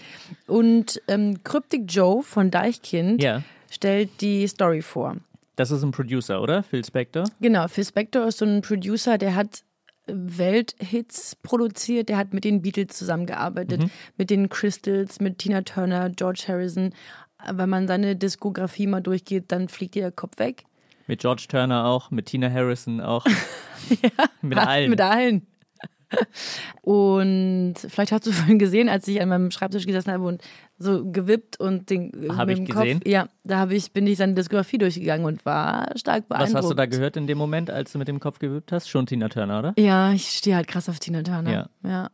Und 0.48 1.00
ähm, 1.08 1.44
Cryptic 1.44 1.84
Joe 1.88 2.24
von 2.24 2.50
Deichkind 2.50 3.22
Ja, 3.22 3.44
stellt 3.70 4.22
die 4.22 4.48
Story 4.48 4.82
vor. 4.82 5.18
das 5.56 5.70
ist 5.70 5.84
ein 5.84 5.92
Producer, 5.92 6.42
oder? 6.42 6.64
Phil 6.64 6.84
Spector? 6.84 7.26
Genau, 7.40 7.68
Phil 7.68 7.86
Spector 7.86 8.26
ist 8.26 8.40
so 8.40 8.46
ein 8.46 8.62
Producer, 8.62 9.20
der 9.20 9.36
hat 9.36 9.64
Welthits 10.08 11.36
produziert, 11.36 12.10
der 12.10 12.18
hat 12.18 12.34
mit 12.34 12.44
den 12.44 12.62
Beatles 12.62 12.98
zusammengearbeitet, 12.98 13.84
mit 14.18 14.30
den 14.30 14.50
Crystals, 14.50 15.20
mit 15.20 15.38
Tina 15.38 15.62
Turner, 15.62 16.10
George 16.10 16.44
Harrison. 16.48 16.94
Wenn 17.52 17.70
man 17.70 17.88
seine 17.88 18.16
Diskografie 18.16 18.88
mal 18.88 19.02
durchgeht, 19.02 19.46
dann 19.52 19.68
fliegt 19.68 19.96
dir 19.96 20.04
der 20.04 20.12
Kopf 20.12 20.38
weg. 20.40 20.64
Mit 21.08 21.22
George 21.22 21.46
Turner 21.50 21.86
auch, 21.86 22.12
mit 22.12 22.28
Tina 22.28 22.50
Harrison 22.50 23.02
auch. 23.02 23.26
mit 24.42 24.58
allen. 24.58 24.90
Mit 24.90 25.02
allen. 25.02 25.48
Und 26.82 27.76
vielleicht 27.76 28.12
hast 28.12 28.26
du 28.28 28.32
vorhin 28.32 28.60
gesehen, 28.60 28.90
als 28.90 29.08
ich 29.08 29.22
an 29.22 29.30
meinem 29.30 29.52
Schreibtisch 29.52 29.86
gesessen 29.86 30.12
habe 30.12 30.26
und 30.26 30.42
so 30.78 31.10
gewippt 31.10 31.60
und 31.60 31.90
den 31.90 32.12
Hab 32.36 32.48
mit 32.48 32.60
ich 32.60 32.66
dem 32.66 32.76
gesehen. 32.76 33.00
Kopf, 33.00 33.08
ja, 33.08 33.28
da 33.44 33.60
habe 33.60 33.76
ich 33.76 33.92
bin 33.94 34.08
ich 34.08 34.18
seine 34.18 34.34
Diskografie 34.34 34.78
durchgegangen 34.78 35.26
und 35.26 35.46
war 35.46 35.88
stark 35.96 36.28
beeindruckt. 36.28 36.54
Was 36.54 36.64
hast 36.64 36.70
du 36.70 36.74
da 36.76 36.86
gehört 36.86 37.18
in 37.18 37.28
dem 37.28 37.38
Moment, 37.38 37.70
als 37.70 37.92
du 37.94 37.98
mit 37.98 38.08
dem 38.08 38.20
Kopf 38.20 38.40
gewippt 38.40 38.72
hast? 38.72 38.90
Schon 38.90 39.06
Tina 39.06 39.30
Turner, 39.30 39.60
oder? 39.60 39.74
Ja, 39.78 40.12
ich 40.12 40.28
stehe 40.30 40.56
halt 40.56 40.68
krass 40.68 40.90
auf 40.90 41.00
Tina 41.00 41.24
Turner. 41.24 41.70
Ja. 41.84 42.10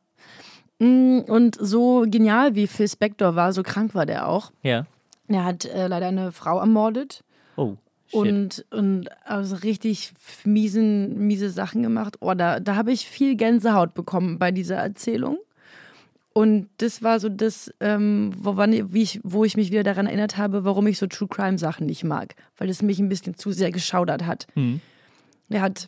ja. 0.79 0.85
Mm, 0.85 1.21
Und 1.27 1.57
so 1.59 2.05
genial 2.07 2.55
wie 2.55 2.67
Phil 2.67 2.87
Spector 2.87 3.35
war, 3.35 3.53
so 3.53 3.63
krank 3.63 3.95
war 3.95 4.05
der 4.05 4.27
auch. 4.27 4.51
Ja. 4.63 4.85
Er 5.27 5.43
hat 5.43 5.65
äh, 5.65 5.87
leider 5.87 6.07
eine 6.07 6.31
Frau 6.31 6.59
ermordet 6.59 7.23
Oh, 7.55 7.75
shit. 8.09 8.19
und, 8.19 8.65
und 8.71 9.09
also 9.25 9.55
richtig 9.55 10.13
miesen, 10.43 11.27
miese 11.27 11.49
Sachen 11.49 11.83
gemacht. 11.83 12.17
Oh, 12.19 12.33
da, 12.33 12.59
da 12.59 12.75
habe 12.75 12.91
ich 12.91 13.07
viel 13.07 13.35
Gänsehaut 13.35 13.93
bekommen 13.93 14.39
bei 14.39 14.51
dieser 14.51 14.77
Erzählung. 14.77 15.37
Und 16.33 16.69
das 16.77 17.01
war 17.01 17.19
so 17.19 17.29
das, 17.29 17.73
ähm, 17.79 18.31
woran, 18.37 18.93
wie 18.93 19.01
ich, 19.01 19.19
wo 19.23 19.43
ich 19.43 19.57
mich 19.57 19.71
wieder 19.71 19.83
daran 19.83 20.05
erinnert 20.05 20.37
habe, 20.37 20.63
warum 20.63 20.85
ich 20.85 20.99
so 20.99 21.07
True 21.07 21.27
Crime 21.27 21.57
Sachen 21.57 21.87
nicht 21.87 22.03
mag. 22.03 22.35
Weil 22.57 22.69
es 22.69 22.83
mich 22.83 22.99
ein 22.99 23.09
bisschen 23.09 23.35
zu 23.35 23.51
sehr 23.51 23.71
geschaudert 23.71 24.25
hat. 24.25 24.45
Hm. 24.53 24.79
Der 25.49 25.61
hat 25.61 25.87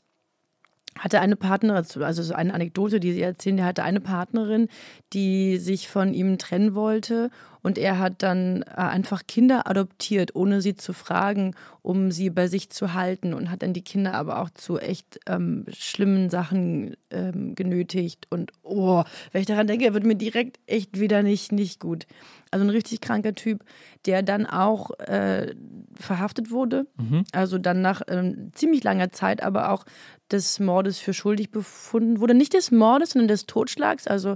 hatte 0.97 1.21
eine 1.21 1.35
Partnerin, 1.35 1.85
also 2.01 2.23
so 2.23 2.33
eine 2.33 2.53
Anekdote, 2.53 2.99
die 2.99 3.13
sie 3.13 3.21
erzählen, 3.21 3.57
der 3.57 3.65
hatte 3.67 3.83
eine 3.83 4.01
Partnerin, 4.01 4.67
die 5.13 5.57
sich 5.57 5.87
von 5.87 6.13
ihm 6.13 6.37
trennen 6.37 6.75
wollte 6.75 7.29
und 7.61 7.77
er 7.77 7.99
hat 7.99 8.23
dann 8.23 8.63
äh, 8.63 8.75
einfach 8.75 9.23
Kinder 9.27 9.67
adoptiert, 9.67 10.35
ohne 10.35 10.61
sie 10.61 10.75
zu 10.75 10.93
fragen, 10.93 11.55
um 11.81 12.11
sie 12.11 12.29
bei 12.29 12.47
sich 12.47 12.69
zu 12.69 12.93
halten 12.93 13.33
und 13.33 13.49
hat 13.49 13.63
dann 13.63 13.73
die 13.73 13.83
Kinder 13.83 14.13
aber 14.13 14.41
auch 14.41 14.49
zu 14.49 14.79
echt 14.79 15.19
ähm, 15.27 15.65
schlimmen 15.69 16.29
Sachen 16.29 16.95
ähm, 17.09 17.55
genötigt 17.55 18.27
und 18.29 18.51
oh, 18.63 19.03
wenn 19.31 19.41
ich 19.41 19.47
daran 19.47 19.67
denke, 19.67 19.93
wird 19.93 20.05
mir 20.05 20.15
direkt 20.15 20.59
echt 20.67 20.99
wieder 20.99 21.23
nicht, 21.23 21.51
nicht 21.51 21.79
gut. 21.79 22.05
Also 22.51 22.65
ein 22.65 22.69
richtig 22.69 23.01
kranker 23.01 23.35
Typ, 23.35 23.63
der 24.05 24.23
dann 24.23 24.45
auch 24.45 24.91
äh, 24.99 25.53
verhaftet 25.95 26.49
wurde. 26.51 26.87
Also 27.31 27.57
dann 27.57 27.81
nach 27.81 28.01
ähm, 28.07 28.51
ziemlich 28.53 28.83
langer 28.83 29.11
Zeit 29.11 29.43
aber 29.43 29.71
auch 29.71 29.85
des 30.31 30.59
Mordes 30.59 30.99
für 30.99 31.13
schuldig 31.13 31.51
befunden 31.51 32.19
wurde. 32.19 32.33
Nicht 32.33 32.53
des 32.53 32.71
Mordes, 32.71 33.11
sondern 33.11 33.27
des 33.27 33.45
Totschlags. 33.45 34.07
Also 34.07 34.35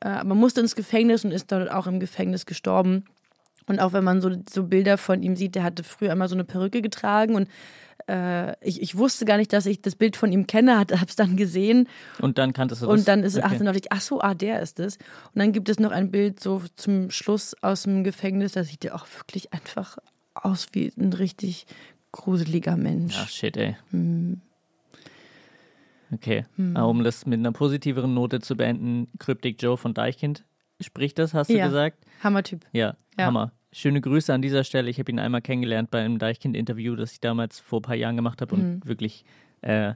äh, 0.00 0.08
aber 0.08 0.34
musste 0.34 0.60
ins 0.60 0.74
Gefängnis 0.76 1.24
und 1.24 1.32
ist 1.32 1.50
dort 1.52 1.70
auch 1.70 1.86
im 1.86 2.00
Gefängnis 2.00 2.44
gestorben. 2.46 3.04
Und 3.68 3.80
auch 3.80 3.92
wenn 3.92 4.04
man 4.04 4.20
so, 4.20 4.30
so 4.50 4.64
Bilder 4.64 4.98
von 4.98 5.22
ihm 5.22 5.36
sieht, 5.36 5.54
der 5.54 5.62
hatte 5.62 5.84
früher 5.84 6.10
immer 6.10 6.28
so 6.28 6.34
eine 6.34 6.44
Perücke 6.44 6.82
getragen 6.82 7.34
und 7.34 7.48
äh, 8.08 8.52
ich, 8.66 8.80
ich 8.80 8.96
wusste 8.96 9.24
gar 9.24 9.36
nicht, 9.36 9.52
dass 9.52 9.66
ich 9.66 9.82
das 9.82 9.94
Bild 9.94 10.16
von 10.16 10.32
ihm 10.32 10.46
kenne, 10.46 10.78
habe 10.78 10.94
es 11.06 11.16
dann 11.16 11.36
gesehen. 11.36 11.88
Und 12.20 12.38
dann 12.38 12.52
kanntest 12.52 12.82
du 12.82 12.86
das? 12.86 12.98
Und 12.98 13.08
dann 13.08 13.22
ist, 13.22 13.36
okay. 13.36 13.44
ach, 13.46 13.56
dann 13.56 13.66
dachte 13.66 13.78
ich, 13.78 13.92
ach 13.92 14.00
so, 14.00 14.20
ah, 14.20 14.34
der 14.34 14.60
ist 14.60 14.80
es. 14.80 14.96
Und 15.34 15.40
dann 15.40 15.52
gibt 15.52 15.68
es 15.68 15.78
noch 15.78 15.90
ein 15.90 16.10
Bild 16.10 16.40
so 16.40 16.62
zum 16.76 17.10
Schluss 17.10 17.54
aus 17.62 17.82
dem 17.82 18.04
Gefängnis, 18.04 18.52
da 18.52 18.64
sieht 18.64 18.84
er 18.84 18.94
auch 18.94 19.06
wirklich 19.18 19.52
einfach 19.52 19.98
aus 20.34 20.68
wie 20.72 20.92
ein 20.98 21.12
richtig 21.12 21.66
gruseliger 22.12 22.76
Mensch. 22.76 23.16
Ach 23.18 23.28
shit, 23.28 23.56
ey. 23.56 23.76
Hm. 23.90 24.40
Okay. 26.10 26.46
Aber 26.72 26.88
um 26.88 27.04
das 27.04 27.26
mit 27.26 27.38
einer 27.38 27.52
positiveren 27.52 28.14
Note 28.14 28.40
zu 28.40 28.56
beenden, 28.56 29.08
Cryptic 29.18 29.62
Joe 29.62 29.76
von 29.76 29.92
Deichkind 29.92 30.44
spricht 30.80 31.18
das, 31.18 31.34
hast 31.34 31.50
du 31.50 31.56
Ja. 31.56 31.66
gesagt? 31.66 31.98
Hammertyp. 32.22 32.64
Ja, 32.72 32.94
Ja. 33.18 33.26
Hammer. 33.26 33.52
Schöne 33.72 34.00
Grüße 34.00 34.32
an 34.32 34.40
dieser 34.40 34.64
Stelle. 34.64 34.88
Ich 34.88 34.98
habe 34.98 35.10
ihn 35.12 35.18
einmal 35.18 35.42
kennengelernt 35.42 35.90
bei 35.90 36.00
einem 36.02 36.18
Deichkind-Interview, 36.18 36.96
das 36.96 37.12
ich 37.12 37.20
damals 37.20 37.60
vor 37.60 37.80
ein 37.80 37.82
paar 37.82 37.94
Jahren 37.96 38.16
gemacht 38.16 38.40
habe 38.40 38.56
Mhm. 38.56 38.62
und 38.62 38.86
wirklich 38.86 39.24
äh, 39.60 39.94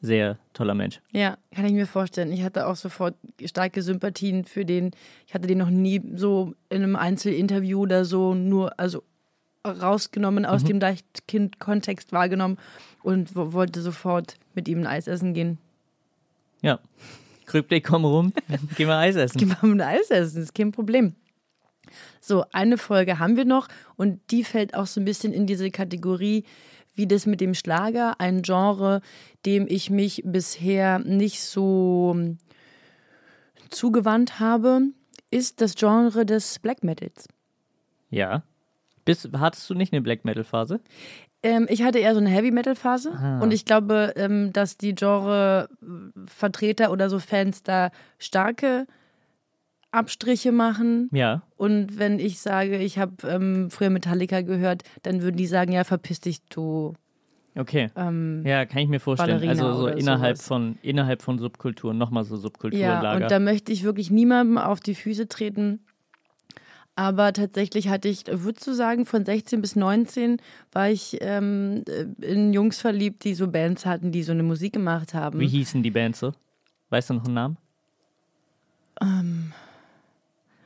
sehr 0.00 0.38
toller 0.52 0.74
Mensch. 0.74 1.00
Ja, 1.12 1.36
kann 1.54 1.64
ich 1.66 1.72
mir 1.72 1.86
vorstellen. 1.86 2.32
Ich 2.32 2.42
hatte 2.44 2.66
auch 2.66 2.76
sofort 2.76 3.14
starke 3.44 3.82
Sympathien 3.82 4.44
für 4.44 4.64
den. 4.64 4.92
Ich 5.26 5.34
hatte 5.34 5.46
den 5.48 5.58
noch 5.58 5.68
nie 5.70 6.00
so 6.14 6.54
in 6.70 6.82
einem 6.82 6.94
Einzelinterview 6.96 7.80
oder 7.80 8.04
so 8.04 8.34
nur, 8.34 8.78
also 8.78 9.02
rausgenommen 9.66 10.44
aus 10.46 10.62
dem 10.64 10.78
Deichkind-Kontext 10.80 12.12
wahrgenommen 12.12 12.58
und 13.02 13.34
wo- 13.34 13.52
wollte 13.52 13.80
sofort 13.82 14.36
mit 14.54 14.68
ihm 14.68 14.80
ein 14.80 14.86
Eis 14.86 15.08
essen 15.08 15.34
gehen. 15.34 15.58
Ja. 16.62 16.78
Kryptik, 17.46 17.84
komm 17.84 18.04
rum, 18.04 18.32
gehen 18.76 18.88
wir 18.88 18.96
Eis 18.96 19.16
essen. 19.16 19.38
Gehen 19.38 19.48
wir 19.48 19.62
ein 19.62 19.80
Eis 19.80 20.10
essen, 20.10 20.42
ist 20.42 20.54
kein 20.54 20.72
Problem. 20.72 21.14
So, 22.20 22.44
eine 22.52 22.78
Folge 22.78 23.18
haben 23.18 23.36
wir 23.36 23.44
noch 23.44 23.68
und 23.96 24.20
die 24.30 24.44
fällt 24.44 24.74
auch 24.74 24.86
so 24.86 25.00
ein 25.00 25.04
bisschen 25.04 25.32
in 25.32 25.46
diese 25.46 25.70
Kategorie, 25.70 26.44
wie 26.94 27.06
das 27.06 27.26
mit 27.26 27.40
dem 27.40 27.54
Schlager, 27.54 28.20
ein 28.20 28.42
Genre, 28.42 29.00
dem 29.44 29.66
ich 29.68 29.90
mich 29.90 30.22
bisher 30.24 30.98
nicht 31.00 31.42
so 31.42 32.12
hm, 32.14 32.38
zugewandt 33.70 34.40
habe, 34.40 34.80
ist 35.30 35.60
das 35.60 35.74
Genre 35.74 36.24
des 36.24 36.58
Black 36.60 36.84
Metals. 36.84 37.28
Ja. 38.10 38.42
Bist, 39.04 39.28
hattest 39.34 39.68
du 39.68 39.74
nicht 39.74 39.92
eine 39.92 40.00
Black 40.00 40.24
Metal 40.24 40.44
Phase? 40.44 40.80
Ähm, 41.44 41.66
ich 41.68 41.82
hatte 41.82 41.98
eher 41.98 42.14
so 42.14 42.20
eine 42.20 42.30
Heavy 42.30 42.50
Metal 42.50 42.74
Phase 42.74 43.38
und 43.40 43.52
ich 43.52 43.66
glaube, 43.66 44.14
ähm, 44.16 44.52
dass 44.52 44.78
die 44.78 44.94
Genre-Vertreter 44.94 46.90
oder 46.90 47.10
so 47.10 47.18
Fans 47.18 47.62
da 47.62 47.90
starke 48.18 48.86
Abstriche 49.90 50.52
machen. 50.52 51.10
Ja. 51.12 51.42
Und 51.56 51.98
wenn 51.98 52.18
ich 52.18 52.40
sage, 52.40 52.78
ich 52.78 52.98
habe 52.98 53.28
ähm, 53.28 53.70
früher 53.70 53.90
Metallica 53.90 54.40
gehört, 54.40 54.82
dann 55.02 55.22
würden 55.22 55.36
die 55.36 55.46
sagen, 55.46 55.72
ja, 55.72 55.84
verpiss 55.84 56.20
dich, 56.20 56.42
du. 56.46 56.94
Okay. 57.54 57.90
Ähm, 57.94 58.42
Ja, 58.44 58.64
kann 58.64 58.78
ich 58.78 58.88
mir 58.88 58.98
vorstellen. 58.98 59.38
Ballerina 59.38 59.66
also 59.68 59.82
so 59.82 59.86
innerhalb 59.88 60.38
sowas. 60.38 60.48
von 60.48 60.78
innerhalb 60.82 61.22
von 61.22 61.38
Subkulturen, 61.38 61.96
nochmal 61.98 62.24
so 62.24 62.34
ja, 62.34 62.40
Subkulturlager. 62.40 63.22
und 63.22 63.30
da 63.30 63.38
möchte 63.38 63.70
ich 63.70 63.84
wirklich 63.84 64.10
niemandem 64.10 64.58
auf 64.58 64.80
die 64.80 64.94
Füße 64.94 65.28
treten. 65.28 65.84
Aber 66.96 67.32
tatsächlich 67.32 67.88
hatte 67.88 68.08
ich, 68.08 68.24
würdest 68.28 68.66
du 68.66 68.72
sagen, 68.72 69.04
von 69.04 69.24
16 69.24 69.60
bis 69.60 69.74
19 69.74 70.40
war 70.72 70.90
ich 70.90 71.18
ähm, 71.20 71.84
in 72.20 72.52
Jungs 72.52 72.80
verliebt, 72.80 73.24
die 73.24 73.34
so 73.34 73.48
Bands 73.48 73.84
hatten, 73.84 74.12
die 74.12 74.22
so 74.22 74.30
eine 74.30 74.44
Musik 74.44 74.74
gemacht 74.74 75.12
haben. 75.12 75.40
Wie 75.40 75.48
hießen 75.48 75.82
die 75.82 75.90
Bands 75.90 76.20
so? 76.20 76.32
Weißt 76.90 77.10
du 77.10 77.14
noch 77.14 77.24
einen 77.24 77.34
Namen? 77.34 77.56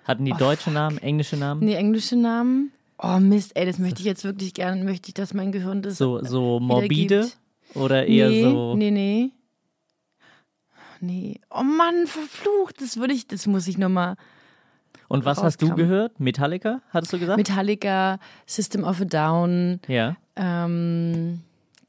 Hatten 0.05 0.25
die 0.25 0.33
deutsche 0.33 0.71
Namen, 0.71 0.99
englische 0.99 1.37
Namen? 1.37 1.63
Ähm. 1.63 1.69
Oh, 1.69 1.71
Nee, 1.71 1.79
englische 1.79 2.17
Namen. 2.17 2.73
Oh 2.99 3.19
Mist, 3.21 3.53
ey, 3.55 3.65
das 3.65 3.79
möchte 3.79 4.01
ich 4.01 4.07
jetzt 4.07 4.25
wirklich 4.25 4.55
gerne, 4.55 4.83
möchte 4.83 5.09
ich, 5.09 5.15
dass 5.15 5.33
mein 5.33 5.53
Gehirn 5.53 5.83
das 5.83 5.99
So, 5.99 6.23
so 6.25 6.61
morbide 6.61 7.31
oder 7.75 8.07
eher 8.07 8.29
nee, 8.29 8.43
so. 8.43 8.75
Nee, 8.75 8.91
nee. 8.91 9.31
Nee. 11.01 11.41
Oh 11.51 11.63
Mann, 11.63 12.07
verflucht. 12.07 12.81
Das 12.81 12.97
würde 12.97 13.15
ich, 13.15 13.29
das 13.29 13.47
muss 13.47 13.69
ich 13.69 13.79
nochmal. 13.79 14.17
Und 15.09 15.25
was 15.25 15.43
hast 15.43 15.63
du 15.63 15.75
gehört? 15.75 16.21
Metallica, 16.21 16.81
hattest 16.91 17.13
du 17.13 17.19
gesagt? 17.19 17.39
Metallica, 17.39 18.19
System 18.47 18.85
of 18.85 19.01
a 19.01 19.05
Down, 19.05 19.81
ja. 19.89 20.17
ähm, 20.37 21.41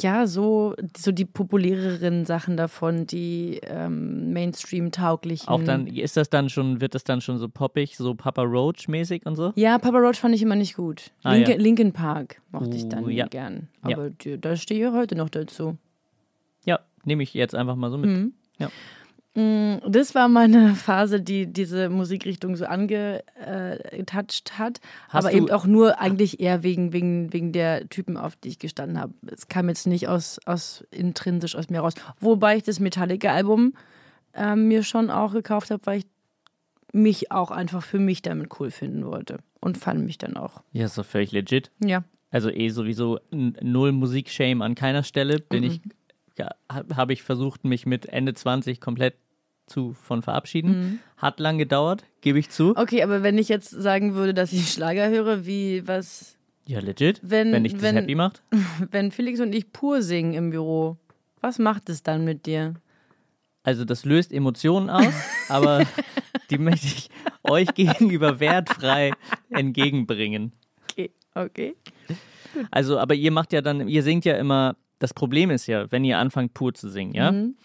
ja, 0.01 0.27
so, 0.27 0.75
so 0.95 1.11
die 1.11 1.25
populäreren 1.25 2.25
Sachen 2.25 2.55
davon, 2.55 3.05
die 3.05 3.59
ähm, 3.63 4.31
Mainstream-tauglichen. 4.31 5.49
Auch 5.49 5.61
dann, 5.63 5.87
ist 5.87 6.15
das 6.15 6.29
dann 6.29 6.49
schon, 6.49 6.79
wird 6.79 6.95
das 6.95 7.03
dann 7.03 7.19
schon 7.19 7.37
so 7.37 7.49
poppig, 7.49 7.97
so 7.97 8.15
Papa 8.15 8.43
Roach-mäßig 8.43 9.25
und 9.25 9.35
so? 9.35 9.51
Ja, 9.55 9.77
Papa 9.77 9.97
Roach 9.97 10.15
fand 10.15 10.33
ich 10.35 10.41
immer 10.41 10.55
nicht 10.55 10.75
gut. 10.75 11.11
Ah, 11.23 11.33
Linke, 11.33 11.51
ja. 11.51 11.57
Linkin 11.57 11.91
Park 11.91 12.41
mochte 12.51 12.77
ich 12.77 12.87
dann 12.87 13.03
Uh, 13.03 13.09
ja. 13.09 13.27
gern. 13.27 13.67
Ja. 13.85 13.97
Aber 13.97 14.09
die, 14.09 14.39
da 14.39 14.55
stehe 14.55 14.87
ich 14.87 14.93
heute 14.93 15.15
noch 15.15 15.29
dazu. 15.29 15.77
Ja, 16.65 16.79
nehme 17.03 17.23
ich 17.23 17.33
jetzt 17.33 17.53
einfach 17.55 17.75
mal 17.75 17.91
so 17.91 17.97
mit. 17.97 18.09
Mhm. 18.09 18.33
Ja. 18.57 18.69
Mm, 19.39 19.77
Das 19.87 20.15
war 20.15 20.27
meine 20.27 20.75
Phase, 20.75 21.21
die 21.21 21.47
diese 21.47 21.89
Musikrichtung 21.89 22.55
so 22.57 22.65
angetoucht 22.65 24.57
hat. 24.57 24.81
Hast 25.07 25.25
aber 25.25 25.33
eben 25.33 25.49
auch 25.51 25.65
nur 25.65 25.99
eigentlich 25.99 26.39
eher 26.39 26.63
wegen, 26.63 26.91
wegen, 26.91 27.31
wegen 27.31 27.51
der 27.53 27.87
Typen, 27.87 28.17
auf 28.17 28.35
die 28.35 28.49
ich 28.49 28.59
gestanden 28.59 28.99
habe. 28.99 29.13
Es 29.31 29.47
kam 29.47 29.69
jetzt 29.69 29.87
nicht 29.87 30.07
aus, 30.09 30.39
aus 30.45 30.83
intrinsisch 30.91 31.55
aus 31.55 31.69
mir 31.69 31.79
raus. 31.79 31.93
Wobei 32.19 32.57
ich 32.57 32.63
das 32.63 32.79
Metallica-Album 32.79 33.73
äh, 34.33 34.55
mir 34.55 34.83
schon 34.83 35.09
auch 35.09 35.31
gekauft 35.31 35.71
habe, 35.71 35.85
weil 35.85 35.99
ich 35.99 36.05
mich 36.91 37.31
auch 37.31 37.51
einfach 37.51 37.83
für 37.83 37.99
mich 37.99 38.21
damit 38.21 38.59
cool 38.59 38.71
finden 38.71 39.05
wollte. 39.05 39.37
Und 39.61 39.77
fand 39.77 40.05
mich 40.05 40.17
dann 40.17 40.37
auch. 40.37 40.63
Ja, 40.71 40.85
ist 40.85 40.97
doch 40.97 41.05
völlig 41.05 41.31
legit. 41.31 41.71
Ja. 41.83 42.03
Also 42.31 42.49
eh 42.49 42.69
sowieso 42.69 43.19
null 43.31 43.91
Musikshame 43.91 44.63
an 44.63 44.75
keiner 44.75 45.03
Stelle. 45.03 45.39
Bin 45.39 45.63
ich, 45.63 45.81
ja, 46.37 46.49
habe 46.71 46.95
hab 46.95 47.09
ich 47.09 47.23
versucht, 47.23 47.63
mich 47.65 47.85
mit 47.85 48.05
Ende 48.05 48.33
20 48.33 48.79
komplett 48.79 49.15
zu 49.69 49.93
von 49.93 50.21
verabschieden. 50.21 50.99
Hat 51.17 51.39
lang 51.39 51.57
gedauert, 51.57 52.03
gebe 52.21 52.39
ich 52.39 52.49
zu. 52.49 52.75
Okay, 52.75 53.03
aber 53.03 53.23
wenn 53.23 53.37
ich 53.37 53.47
jetzt 53.49 53.69
sagen 53.69 54.13
würde, 54.15 54.33
dass 54.33 54.51
ich 54.53 54.69
Schlager 54.71 55.09
höre, 55.09 55.45
wie 55.45 55.87
was, 55.87 56.35
Ja, 56.65 56.79
legit. 56.79 57.19
Wenn- 57.23 57.51
wenn 57.53 57.63
dich 57.63 57.73
das 57.73 57.81
wenn- 57.83 57.95
happy 57.95 58.15
macht. 58.15 58.41
wenn 58.91 59.11
Felix 59.11 59.39
und 59.39 59.53
ich 59.53 59.71
pur 59.71 60.01
singen 60.01 60.33
im 60.33 60.49
Büro, 60.49 60.97
was 61.41 61.57
macht 61.59 61.89
es 61.89 62.03
dann 62.03 62.25
mit 62.25 62.45
dir? 62.45 62.73
Also 63.63 63.85
das 63.85 64.05
löst 64.05 64.31
Emotionen 64.33 64.89
aus, 64.89 65.13
aber 65.49 65.85
die 66.49 66.57
möchte 66.57 66.87
ich 66.87 67.09
euch 67.43 67.73
gegenüber 67.73 68.39
wertfrei 68.39 69.11
entgegenbringen. 69.49 70.53
Okay, 70.91 71.11
okay. 71.35 71.75
Also, 72.71 72.97
aber 72.97 73.13
ihr 73.13 73.31
macht 73.31 73.53
ja 73.53 73.61
dann, 73.61 73.87
ihr 73.87 74.01
singt 74.03 74.25
ja 74.25 74.35
immer, 74.37 74.75
das 74.97 75.13
Problem 75.13 75.51
ist 75.51 75.67
ja, 75.67 75.91
wenn 75.91 76.03
ihr 76.03 76.17
anfangt 76.17 76.53
pur 76.53 76.73
zu 76.73 76.89
singen, 76.89 77.13
ja, 77.13 77.31
Mhm. 77.31 77.55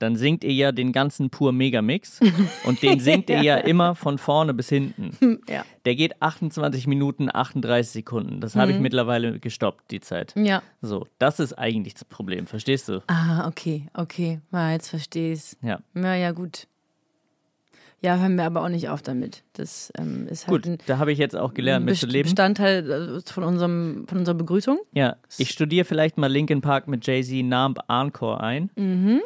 Dann 0.00 0.16
singt 0.16 0.42
ihr 0.42 0.52
ja 0.52 0.72
den 0.72 0.90
ganzen 0.92 1.30
pur 1.30 1.52
Megamix 1.52 2.18
und 2.64 2.82
den 2.82 2.98
singt 2.98 3.30
ihr 3.30 3.42
ja 3.42 3.56
immer 3.58 3.94
von 3.94 4.18
vorne 4.18 4.52
bis 4.52 4.68
hinten. 4.68 5.38
Ja. 5.48 5.64
Der 5.84 5.94
geht 5.94 6.20
28 6.20 6.86
Minuten, 6.88 7.28
38 7.32 7.90
Sekunden. 7.92 8.40
Das 8.40 8.56
habe 8.56 8.72
ich 8.72 8.76
Mhm. 8.78 8.82
mittlerweile 8.82 9.38
gestoppt, 9.38 9.90
die 9.92 10.00
Zeit. 10.00 10.34
Ja. 10.36 10.62
So, 10.82 11.06
das 11.18 11.38
ist 11.38 11.52
eigentlich 11.54 11.94
das 11.94 12.04
Problem, 12.04 12.46
verstehst 12.48 12.88
du? 12.88 13.02
Ah, 13.06 13.46
okay, 13.46 13.86
okay. 13.94 14.40
Ja, 14.52 14.72
jetzt 14.72 14.88
verstehe 14.88 15.32
ich's. 15.34 15.56
Ja. 15.62 15.78
Ja, 15.94 16.14
ja, 16.16 16.32
gut. 16.32 16.66
Ja, 18.02 18.16
hören 18.16 18.36
wir 18.36 18.44
aber 18.44 18.62
auch 18.64 18.70
nicht 18.70 18.88
auf 18.88 19.02
damit. 19.02 19.42
Das 19.52 19.92
ähm, 19.98 20.26
ist 20.26 20.46
halt 20.46 20.62
Gut, 20.62 20.66
ein 20.72 20.78
da 20.86 20.96
habe 20.96 21.12
ich 21.12 21.18
jetzt 21.18 21.36
auch 21.36 21.52
gelernt, 21.52 21.84
mit 21.84 21.96
zu 21.96 22.06
leben. 22.06 22.22
Bestandteil 22.30 22.90
äh, 22.90 23.30
von, 23.30 23.44
unserem, 23.44 24.06
von 24.08 24.16
unserer 24.18 24.36
Begrüßung. 24.36 24.78
Ja, 24.92 25.16
ich 25.36 25.50
studiere 25.50 25.84
vielleicht 25.84 26.16
mal 26.16 26.28
Linkin 26.32 26.62
Park 26.62 26.88
mit 26.88 27.06
Jay-Z 27.06 27.44
Namb 27.44 27.78
Encore 27.88 28.40
ein. 28.40 28.70
Mhm. 28.76 29.20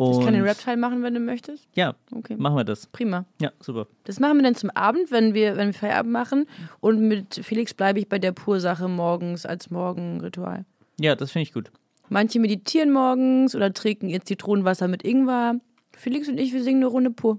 Und 0.00 0.18
Ich 0.18 0.24
kann 0.24 0.32
den 0.32 0.44
Rap-Teil 0.44 0.78
machen, 0.78 1.02
wenn 1.02 1.12
du 1.12 1.20
möchtest. 1.20 1.68
Ja, 1.74 1.94
Okay, 2.10 2.36
machen 2.38 2.56
wir 2.56 2.64
das. 2.64 2.86
prima. 2.86 3.26
Ja, 3.38 3.52
super. 3.60 3.86
Das 4.04 4.18
machen 4.18 4.38
wir 4.38 4.42
dann 4.44 4.54
zum 4.54 4.70
Abend, 4.70 5.10
wenn 5.10 5.34
wir, 5.34 5.58
wenn 5.58 5.68
wir 5.68 5.74
Feierabend 5.74 6.10
machen. 6.12 6.46
Und 6.80 7.00
mit 7.06 7.40
Felix 7.44 7.74
bleibe 7.74 7.98
ich 7.98 8.08
bei 8.08 8.18
der 8.18 8.32
Pur-Sache 8.32 8.88
morgens 8.88 9.44
als 9.44 9.70
Morgenritual. 9.70 10.64
Ja, 10.98 11.16
das 11.16 11.32
finde 11.32 11.42
ich 11.42 11.52
gut. 11.52 11.70
Manche 12.08 12.40
meditieren 12.40 12.92
morgens 12.92 13.54
oder 13.54 13.74
trinken 13.74 14.08
ihr 14.08 14.22
Zitronenwasser 14.24 14.88
mit 14.88 15.02
Ingwer. 15.04 15.56
Felix 15.92 16.28
und 16.28 16.38
ich, 16.38 16.52
wir 16.54 16.62
singen 16.62 16.78
eine 16.78 16.86
Runde 16.86 17.10
Pur. 17.10 17.38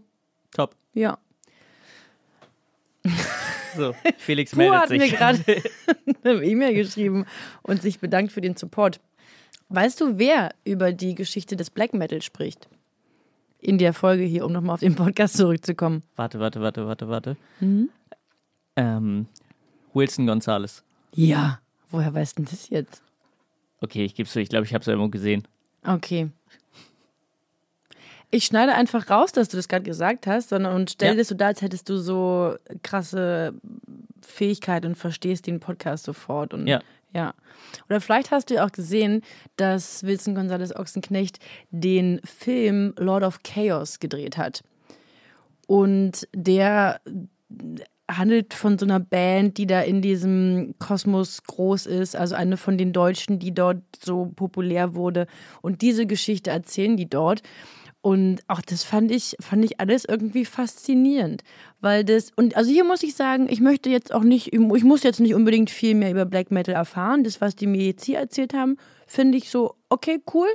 Top. 0.51 0.75
Ja. 0.93 1.17
So, 3.75 3.95
Felix 4.17 4.51
Pur 4.51 4.59
meldet 4.69 4.81
hat 4.81 4.89
mir 4.89 5.07
gerade 5.09 5.39
eine 6.25 6.43
E-Mail 6.43 6.73
geschrieben 6.73 7.25
und 7.63 7.81
sich 7.81 7.99
bedankt 8.01 8.33
für 8.33 8.41
den 8.41 8.57
Support. 8.57 8.99
Weißt 9.73 10.01
du, 10.01 10.17
wer 10.17 10.51
über 10.65 10.91
die 10.91 11.15
Geschichte 11.15 11.55
des 11.55 11.69
Black 11.69 11.93
Metal 11.93 12.21
spricht? 12.21 12.67
In 13.59 13.77
der 13.77 13.93
Folge 13.93 14.23
hier, 14.23 14.45
um 14.45 14.51
nochmal 14.51 14.73
auf 14.73 14.79
den 14.81 14.95
Podcast 14.95 15.37
zurückzukommen. 15.37 16.03
Warte, 16.15 16.39
warte, 16.39 16.61
warte, 16.61 16.87
warte, 16.87 17.07
warte. 17.07 17.37
Mhm. 17.59 17.89
Ähm, 18.75 19.27
Wilson 19.93 20.27
Gonzalez. 20.27 20.83
Ja. 21.13 21.59
Woher 21.89 22.13
weißt 22.13 22.39
du 22.39 22.43
das 22.43 22.69
jetzt? 22.69 23.01
Okay, 23.81 24.03
ich 24.03 24.15
gebe 24.15 24.27
es 24.27 24.35
ich 24.35 24.49
glaube, 24.49 24.65
ich 24.65 24.73
habe 24.73 24.81
es 24.81 24.87
irgendwo 24.87 25.09
gesehen. 25.09 25.47
Okay. 25.85 26.29
Ich 28.29 28.45
schneide 28.45 28.73
einfach 28.75 29.09
raus, 29.09 29.31
dass 29.31 29.49
du 29.49 29.57
das 29.57 29.67
gerade 29.67 29.83
gesagt 29.83 30.25
hast, 30.27 30.49
sondern 30.49 30.75
und 30.75 30.91
stell 30.91 31.11
Ja. 31.11 31.15
das 31.17 31.27
so 31.27 31.35
dar, 31.35 31.49
als 31.49 31.61
hättest 31.61 31.87
du 31.89 31.97
so 31.97 32.55
krasse 32.83 33.53
Fähigkeit 34.21 34.85
und 34.85 34.95
verstehst 34.95 35.47
den 35.47 35.59
Podcast 35.59 36.05
sofort. 36.05 36.53
Und, 36.53 36.67
Ja. 36.67 36.81
Ja. 37.13 37.33
Oder 37.89 38.01
vielleicht 38.01 38.31
hast 38.31 38.49
du 38.49 38.55
ja 38.55 38.65
auch 38.65 38.71
gesehen, 38.71 39.21
dass 39.57 40.03
Wilson 40.03 40.37
González 40.37 40.75
Ochsenknecht 40.75 41.39
den 41.69 42.21
Film 42.23 42.93
Lord 42.97 43.23
of 43.23 43.43
Chaos 43.43 43.99
gedreht 43.99 44.37
hat. 44.37 44.63
Und 45.67 46.27
der 46.33 47.01
handelt 48.17 48.53
von 48.53 48.77
so 48.77 48.85
einer 48.85 48.99
Band, 48.99 49.57
die 49.57 49.67
da 49.67 49.81
in 49.81 50.01
diesem 50.01 50.75
Kosmos 50.79 51.43
groß 51.43 51.85
ist, 51.85 52.15
also 52.15 52.35
eine 52.35 52.57
von 52.57 52.77
den 52.77 52.93
Deutschen, 52.93 53.39
die 53.39 53.53
dort 53.53 53.81
so 54.01 54.31
populär 54.35 54.95
wurde. 54.95 55.27
Und 55.61 55.81
diese 55.81 56.05
Geschichte 56.05 56.49
erzählen 56.49 56.97
die 56.97 57.09
dort. 57.09 57.41
Und 58.03 58.41
auch 58.47 58.61
das 58.61 58.83
fand 58.83 59.11
ich, 59.11 59.35
fand 59.39 59.63
ich 59.63 59.79
alles 59.79 60.05
irgendwie 60.05 60.43
faszinierend. 60.45 61.43
Weil 61.81 62.03
das, 62.03 62.31
und 62.35 62.57
also 62.57 62.71
hier 62.71 62.83
muss 62.83 63.03
ich 63.03 63.13
sagen, 63.15 63.47
ich 63.47 63.61
möchte 63.61 63.89
jetzt 63.91 64.11
auch 64.13 64.23
nicht, 64.23 64.53
ich 64.53 64.59
muss 64.83 65.03
jetzt 65.03 65.19
nicht 65.19 65.35
unbedingt 65.35 65.69
viel 65.69 65.93
mehr 65.93 66.09
über 66.09 66.25
Black 66.25 66.49
Metal 66.49 66.73
erfahren. 66.73 67.23
Das, 67.23 67.41
was 67.41 67.55
die 67.55 67.67
mir 67.67 67.85
jetzt 67.85 68.03
hier 68.05 68.17
erzählt 68.17 68.53
haben, 68.55 68.77
finde 69.05 69.37
ich 69.37 69.49
so, 69.51 69.75
okay, 69.89 70.19
cool. 70.33 70.47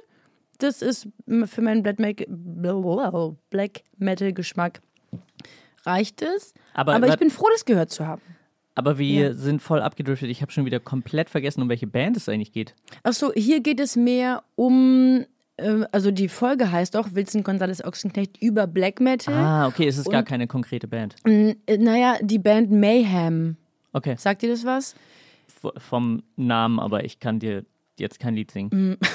Das 0.58 0.82
ist 0.82 1.06
für 1.44 1.60
meinen 1.62 1.82
Black 1.84 1.98
Metal- 2.00 3.36
Black 3.50 3.82
Metal 3.98 4.32
Geschmack 4.32 4.80
reicht 5.84 6.22
es. 6.22 6.52
Aber- 6.74 6.94
Aber, 6.94 7.08
ich 7.08 7.16
bin 7.18 7.30
froh, 7.30 7.46
das 7.52 7.64
gehört 7.64 7.90
zu 7.90 8.06
haben. 8.06 8.22
Aber 8.74 8.98
wir 8.98 9.28
Ja. 9.28 9.34
sind 9.34 9.62
voll 9.62 9.80
abgedriftet. 9.80 10.28
Ich 10.30 10.42
habe 10.42 10.52
schon 10.52 10.64
wieder 10.66 10.80
komplett 10.80 11.30
vergessen, 11.30 11.62
um 11.62 11.68
welche 11.68 11.86
Band 11.86 12.16
es 12.16 12.28
eigentlich 12.28 12.52
geht. 12.52 12.74
Achso, 13.04 13.32
hier 13.34 13.60
geht 13.60 13.80
es 13.80 13.96
mehr 13.96 14.42
um, 14.54 15.24
also 15.92 16.10
die 16.10 16.28
Folge 16.28 16.70
heißt 16.70 16.96
auch 16.96 17.08
Wilson 17.12 17.42
González 17.42 17.82
Ochsenknecht 17.84 18.42
über 18.42 18.66
Black 18.66 19.00
Metal. 19.00 19.32
Ah, 19.34 19.66
okay, 19.68 19.86
es 19.88 19.96
ist 19.98 20.10
gar 20.10 20.22
keine 20.22 20.46
konkrete 20.46 20.86
Band. 20.88 21.16
Äh, 21.24 21.54
naja, 21.78 22.18
die 22.20 22.38
Band 22.38 22.70
Mayhem. 22.70 23.56
Okay, 23.92 24.16
Sagt 24.18 24.42
ihr 24.42 24.50
das 24.50 24.64
was? 24.64 24.94
v- 25.62 25.72
vom 25.78 26.22
Namen, 26.36 26.78
aber 26.78 27.04
ich 27.04 27.18
kann 27.20 27.38
dir 27.38 27.64
jetzt 27.98 28.18
kein 28.20 28.34
Lied 28.34 28.50
singen. 28.50 28.98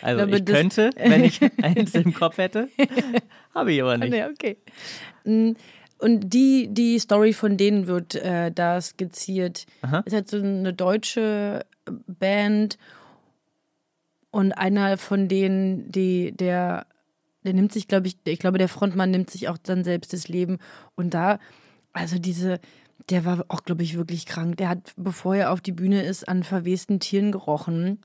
Also 0.00 0.24
Mm. 0.24 0.28
glaube, 0.28 0.36
ich 0.38 0.44
das- 0.44 0.56
könnte, 0.56 0.90
wenn 0.96 1.24
ich 1.24 1.40
eins 1.62 1.94
im 1.94 2.12
Kopf 2.14 2.38
hätte, 2.38 2.68
habe 3.54 3.72
ich 3.72 3.82
aber 3.82 3.98
nicht. 3.98 4.10
Nee, 4.10 4.24
okay. 4.24 4.56
Mm, 5.24 5.52
Und 5.98 6.30
die, 6.32 6.68
die 6.70 6.98
Story 6.98 7.32
von 7.32 7.56
denen 7.56 7.86
wird 7.86 8.14
äh, 8.16 8.50
da 8.50 8.80
skizziert. 8.80 9.66
Aha. 9.82 10.02
Es 10.04 10.12
hat 10.14 10.28
so 10.28 10.38
eine 10.38 10.72
deutsche 10.72 11.64
Band 12.06 12.78
und 14.32 14.52
einer 14.52 14.98
von 14.98 15.28
denen, 15.28 15.92
die, 15.92 16.32
der, 16.32 16.86
der 17.44 17.52
nimmt 17.52 17.72
sich, 17.72 17.86
glaube 17.86 18.08
ich, 18.08 18.16
ich 18.24 18.40
glaube, 18.40 18.58
der 18.58 18.68
Frontmann 18.68 19.12
nimmt 19.12 19.30
sich 19.30 19.48
auch 19.48 19.58
dann 19.58 19.84
selbst 19.84 20.12
das 20.12 20.26
Leben. 20.26 20.58
Und 20.96 21.14
da, 21.14 21.38
also 21.92 22.18
diese, 22.18 22.58
der 23.10 23.24
war 23.24 23.44
auch, 23.48 23.62
glaube 23.62 23.84
ich, 23.84 23.96
wirklich 23.96 24.26
krank. 24.26 24.56
Der 24.56 24.70
hat, 24.70 24.92
bevor 24.96 25.36
er 25.36 25.52
auf 25.52 25.60
die 25.60 25.72
Bühne 25.72 26.02
ist, 26.02 26.28
an 26.28 26.42
verwesten 26.42 26.98
Tieren 26.98 27.30
gerochen 27.30 28.00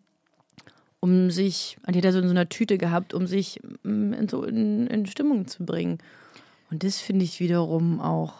um 0.99 1.29
sich, 1.29 1.77
die 1.87 1.97
hat 1.97 2.05
er 2.05 2.11
so 2.11 2.19
in 2.19 2.25
so 2.25 2.31
einer 2.31 2.49
Tüte 2.49 2.77
gehabt, 2.77 3.13
um 3.13 3.27
sich 3.27 3.61
mm, 3.83 4.13
in, 4.13 4.29
so 4.29 4.43
in, 4.43 4.87
in 4.87 5.05
Stimmung 5.05 5.47
zu 5.47 5.63
bringen. 5.63 5.99
Und 6.71 6.83
das 6.83 6.99
finde 6.99 7.23
ich 7.23 7.39
wiederum 7.39 8.01
auch 8.01 8.33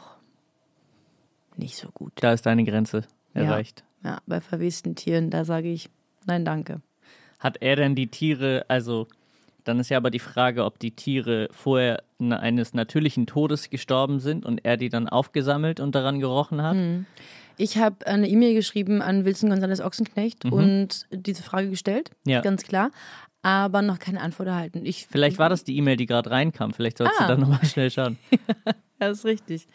nicht 1.55 1.77
so 1.77 1.89
gut. 1.93 2.13
Da 2.15 2.33
ist 2.33 2.45
deine 2.45 2.63
Grenze 2.63 3.03
erreicht. 3.33 3.83
Ja, 4.03 4.21
bei 4.25 4.41
verwesten 4.41 4.95
Tieren, 4.95 5.29
da 5.29 5.45
sage 5.45 5.71
ich, 5.71 5.89
nein, 6.25 6.45
danke. 6.45 6.81
Hat 7.39 7.57
er 7.61 7.75
denn 7.75 7.95
die 7.95 8.07
Tiere, 8.07 8.65
also 8.67 9.07
dann 9.63 9.79
ist 9.79 9.89
ja 9.89 9.97
aber 9.97 10.09
die 10.11 10.19
Frage, 10.19 10.63
ob 10.65 10.79
die 10.79 10.91
Tiere 10.91 11.49
vorher 11.51 12.01
eines 12.19 12.73
natürlichen 12.73 13.27
Todes 13.27 13.69
gestorben 13.69 14.19
sind 14.19 14.45
und 14.45 14.63
er 14.65 14.77
die 14.77 14.89
dann 14.89 15.07
aufgesammelt 15.09 15.79
und 15.79 15.93
daran 15.93 16.19
gerochen 16.19 16.61
hat. 16.61 16.75
Hm. 16.75 17.05
Ich 17.57 17.77
habe 17.77 18.05
eine 18.07 18.27
E-Mail 18.27 18.53
geschrieben 18.53 19.01
an 19.01 19.25
Wilson 19.25 19.51
González 19.51 19.81
Ochsenknecht 19.83 20.45
und 20.45 21.05
diese 21.11 21.43
Frage 21.43 21.69
gestellt, 21.69 22.11
Mhm. 22.25 22.31
Ja. 22.31 22.41
ganz 22.41 22.63
klar, 22.63 22.91
aber 23.41 23.81
noch 23.81 23.99
keine 23.99 24.21
Antwort 24.21 24.47
erhalten. 24.47 24.81
Ich, 24.85 25.07
Vielleicht 25.09 25.37
war 25.39 25.49
das 25.49 25.63
die 25.63 25.75
E-Mail, 25.77 25.97
die 25.97 26.05
gerade 26.05 26.29
reinkam. 26.31 26.73
Vielleicht 26.73 26.97
sollst 26.99 27.13
Ah. 27.19 27.23
du 27.23 27.27
dann 27.33 27.41
nochmal 27.41 27.65
schnell 27.65 27.91
schauen. 27.91 28.17
Das 28.99 29.19
ist 29.19 29.25
richtig. 29.25 29.67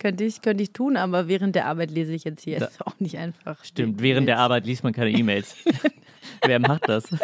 Könnte 0.00 0.24
ich, 0.24 0.42
könnte 0.42 0.64
ich 0.64 0.72
tun, 0.72 0.96
aber 0.96 1.28
während 1.28 1.54
der 1.54 1.66
Arbeit 1.66 1.92
lese 1.92 2.12
ich 2.12 2.24
jetzt 2.24 2.42
hier 2.42 2.54
jetzt 2.58 2.84
auch 2.84 2.98
nicht 2.98 3.16
einfach. 3.18 3.64
Stimmt, 3.64 4.02
während 4.02 4.26
der 4.26 4.40
Arbeit 4.40 4.66
liest 4.66 4.82
man 4.82 4.92
keine 4.92 5.10
E-Mails. 5.12 5.54
Wer 6.44 6.58
macht 6.60 6.88
das? 6.88 7.04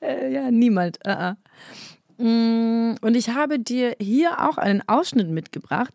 Äh, 0.00 0.32
ja, 0.32 0.50
niemand. 0.50 0.98
Uh 1.06 1.10
-uh. 2.18 2.96
Und 3.00 3.14
ich 3.14 3.28
habe 3.30 3.58
dir 3.58 3.94
hier 4.00 4.40
auch 4.48 4.58
einen 4.58 4.82
Ausschnitt 4.88 5.28
mitgebracht, 5.28 5.94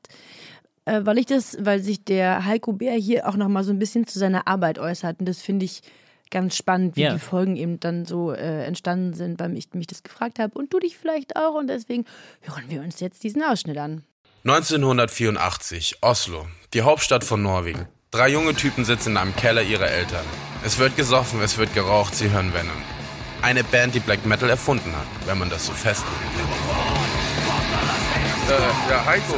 äh, 0.85 1.01
weil 1.03 1.17
ich 1.17 1.25
das, 1.25 1.57
weil 1.59 1.81
sich 1.81 2.03
der 2.03 2.45
Heiko 2.45 2.73
Bär 2.73 2.93
hier 2.93 3.27
auch 3.27 3.35
noch 3.35 3.47
mal 3.47 3.63
so 3.63 3.71
ein 3.71 3.79
bisschen 3.79 4.07
zu 4.07 4.19
seiner 4.19 4.47
Arbeit 4.47 4.79
äußert. 4.79 5.19
Und 5.19 5.27
das 5.27 5.41
finde 5.41 5.65
ich 5.65 5.81
ganz 6.29 6.55
spannend, 6.55 6.95
wie 6.95 7.01
Ja. 7.03 7.13
die 7.13 7.19
Folgen 7.19 7.55
eben 7.57 7.79
dann 7.79 8.05
so 8.05 8.31
äh, 8.31 8.65
entstanden 8.65 9.13
sind, 9.13 9.39
weil 9.39 9.55
ich 9.57 9.73
mich 9.73 9.87
das 9.87 10.03
gefragt 10.03 10.39
habe 10.39 10.57
und 10.57 10.73
du 10.73 10.79
dich 10.79 10.97
vielleicht 10.97 11.35
auch. 11.35 11.55
Und 11.55 11.67
deswegen 11.67 12.05
hören 12.41 12.65
wir 12.69 12.81
uns 12.81 12.99
jetzt 12.99 13.23
diesen 13.23 13.43
Ausschnitt 13.43 13.77
an. 13.77 14.03
1984, 14.45 15.97
Oslo, 16.01 16.47
die 16.73 16.81
Hauptstadt 16.81 17.23
von 17.23 17.41
Norwegen. 17.43 17.87
Drei 18.13 18.27
junge 18.27 18.53
Typen 18.53 18.83
sitzen 18.83 19.11
in 19.11 19.17
einem 19.17 19.33
Keller 19.37 19.61
ihrer 19.61 19.87
Eltern. 19.87 20.25
Es 20.65 20.77
wird 20.79 20.97
gesoffen, 20.97 21.41
es 21.41 21.57
wird 21.57 21.73
geraucht, 21.73 22.13
sie 22.13 22.29
hören 22.29 22.53
Venom. 22.53 22.75
Eine 23.41 23.63
Band, 23.63 23.95
die 23.95 24.01
Black 24.01 24.25
Metal 24.25 24.49
erfunden 24.49 24.93
hat, 24.93 25.07
wenn 25.25 25.37
man 25.39 25.49
das 25.49 25.65
so 25.67 25.71
festlegen 25.71 26.17
kann. 26.37 26.47
Äh, 28.53 28.91
ja, 28.91 29.05
Heiko, 29.05 29.33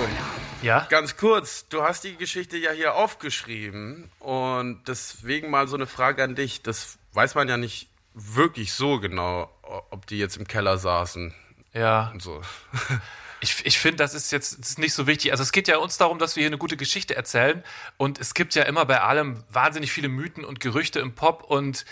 Ja? 0.64 0.88
ganz 0.90 1.16
kurz, 1.18 1.68
du 1.70 1.84
hast 1.84 2.04
die 2.04 2.16
Geschichte 2.16 2.58
ja 2.58 2.72
hier 2.72 2.96
aufgeschrieben 2.96 4.10
und 4.20 4.82
deswegen 4.88 5.52
mal 5.52 5.68
so 5.68 5.76
eine 5.76 5.86
Frage 5.86 6.24
an 6.24 6.34
dich. 6.34 6.64
Das 6.64 6.98
weiß 7.14 7.36
man 7.36 7.48
ja 7.48 7.58
nicht 7.58 7.90
wirklich 8.16 8.74
so 8.74 9.00
genau, 9.00 9.52
ob 9.92 10.08
die 10.08 10.18
jetzt 10.18 10.38
im 10.38 10.48
Keller 10.48 10.80
saßen 10.80 11.32
Ja. 11.74 12.10
und 12.12 12.24
so. 12.24 12.42
Ich, 13.44 13.66
ich 13.66 13.78
finde, 13.78 13.98
das 13.98 14.14
ist 14.14 14.32
jetzt 14.32 14.58
das 14.58 14.70
ist 14.70 14.80
nicht 14.80 14.94
so 14.94 15.06
wichtig. 15.06 15.32
Also 15.32 15.44
es 15.44 15.52
geht 15.52 15.68
ja 15.68 15.78
uns 15.78 15.98
darum, 15.98 16.18
dass 16.18 16.38
wir 16.38 16.42
hier 16.42 16.50
eine 16.50 16.58
gute 16.58 16.78
Geschichte 16.78 17.14
erzählen. 17.16 17.62
Und 17.98 18.18
es 18.18 18.34
gibt 18.34 18.56
ja 18.56 18.64
immer 18.64 18.86
bei 18.86 19.02
allem 19.02 19.44
wahnsinnig 19.50 19.92
viele 19.92 20.08
Mythen 20.08 20.46
und 20.46 20.62
Gerüchte 20.62 21.02
im 21.02 21.14
Pop. 21.14 21.44
Und 21.44 21.84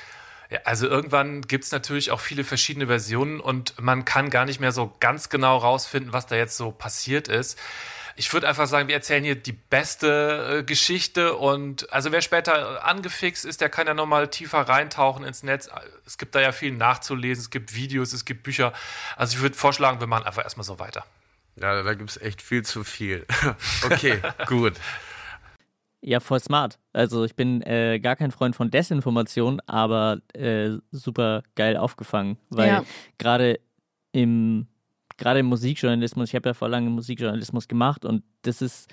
ja, 0.49 0.59
also 0.63 0.87
irgendwann 0.87 1.41
gibt 1.41 1.65
es 1.65 1.71
natürlich 1.73 2.11
auch 2.11 2.21
viele 2.21 2.45
verschiedene 2.45 2.87
Versionen 2.87 3.41
und 3.41 3.81
man 3.81 4.05
kann 4.05 4.29
gar 4.29 4.45
nicht 4.45 4.61
mehr 4.61 4.71
so 4.71 4.93
ganz 5.01 5.27
genau 5.27 5.57
rausfinden, 5.57 6.13
was 6.13 6.25
da 6.25 6.35
jetzt 6.35 6.55
so 6.55 6.71
passiert 6.71 7.27
ist. 7.27 7.59
Ich 8.15 8.31
würde 8.33 8.47
einfach 8.47 8.67
sagen, 8.67 8.87
wir 8.87 8.95
erzählen 8.95 9.23
hier 9.23 9.35
die 9.35 9.53
beste 9.53 10.59
äh, 10.59 10.63
Geschichte 10.63 11.35
und 11.35 11.91
also 11.91 12.11
wer 12.13 12.21
später 12.21 12.85
angefixt 12.85 13.43
ist, 13.43 13.59
der 13.61 13.69
kann 13.69 13.87
ja 13.87 13.93
nochmal 13.93 14.29
tiefer 14.29 14.59
reintauchen 14.59 15.25
ins 15.25 15.43
Netz. 15.43 15.69
Es 16.05 16.17
gibt 16.17 16.35
da 16.35 16.41
ja 16.41 16.51
viel 16.51 16.71
nachzulesen, 16.71 17.43
es 17.43 17.49
gibt 17.49 17.75
Videos, 17.75 18.13
es 18.13 18.23
gibt 18.25 18.43
Bücher. 18.43 18.73
Also 19.15 19.35
ich 19.35 19.41
würde 19.41 19.55
vorschlagen, 19.55 19.99
wir 19.99 20.07
machen 20.07 20.25
einfach 20.25 20.43
erstmal 20.43 20.65
so 20.65 20.79
weiter. 20.79 21.05
Ja, 21.59 21.83
da 21.83 21.93
gibt's 21.93 22.17
echt 22.17 22.41
viel 22.41 22.63
zu 22.63 22.83
viel. 22.83 23.25
Okay, 23.85 24.19
gut. 24.47 24.73
Ja, 26.03 26.19
voll 26.19 26.39
smart. 26.39 26.79
Also 26.93 27.25
ich 27.25 27.35
bin 27.35 27.61
äh, 27.61 27.99
gar 27.99 28.15
kein 28.15 28.31
Freund 28.31 28.55
von 28.55 28.71
Desinformation, 28.71 29.59
aber 29.67 30.19
äh, 30.33 30.77
super 30.91 31.43
geil 31.55 31.77
aufgefangen. 31.77 32.37
Weil 32.49 32.67
Ja. 32.69 32.83
gerade 33.19 33.59
im, 34.11 34.67
gerade 35.17 35.41
im 35.41 35.45
Musikjournalismus, 35.45 36.29
ich 36.29 36.35
habe 36.35 36.49
ja 36.49 36.53
vor 36.55 36.69
langem 36.69 36.93
Musikjournalismus 36.93 37.67
gemacht 37.67 38.03
und 38.03 38.23
das 38.41 38.63
ist 38.63 38.89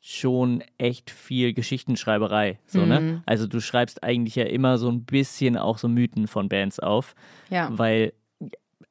schon 0.00 0.62
echt 0.78 1.10
viel 1.10 1.52
Geschichtenschreiberei. 1.52 2.58
So, 2.66 2.86
ne? 2.86 3.22
Also 3.26 3.46
du 3.46 3.60
schreibst 3.60 4.02
eigentlich 4.02 4.36
ja 4.36 4.44
immer 4.44 4.78
so 4.78 4.88
ein 4.88 5.04
bisschen 5.04 5.58
auch 5.58 5.76
so 5.78 5.88
Mythen 5.88 6.26
von 6.26 6.48
Bands 6.48 6.78
auf. 6.78 7.14
Ja. 7.50 7.68
Weil, 7.72 8.12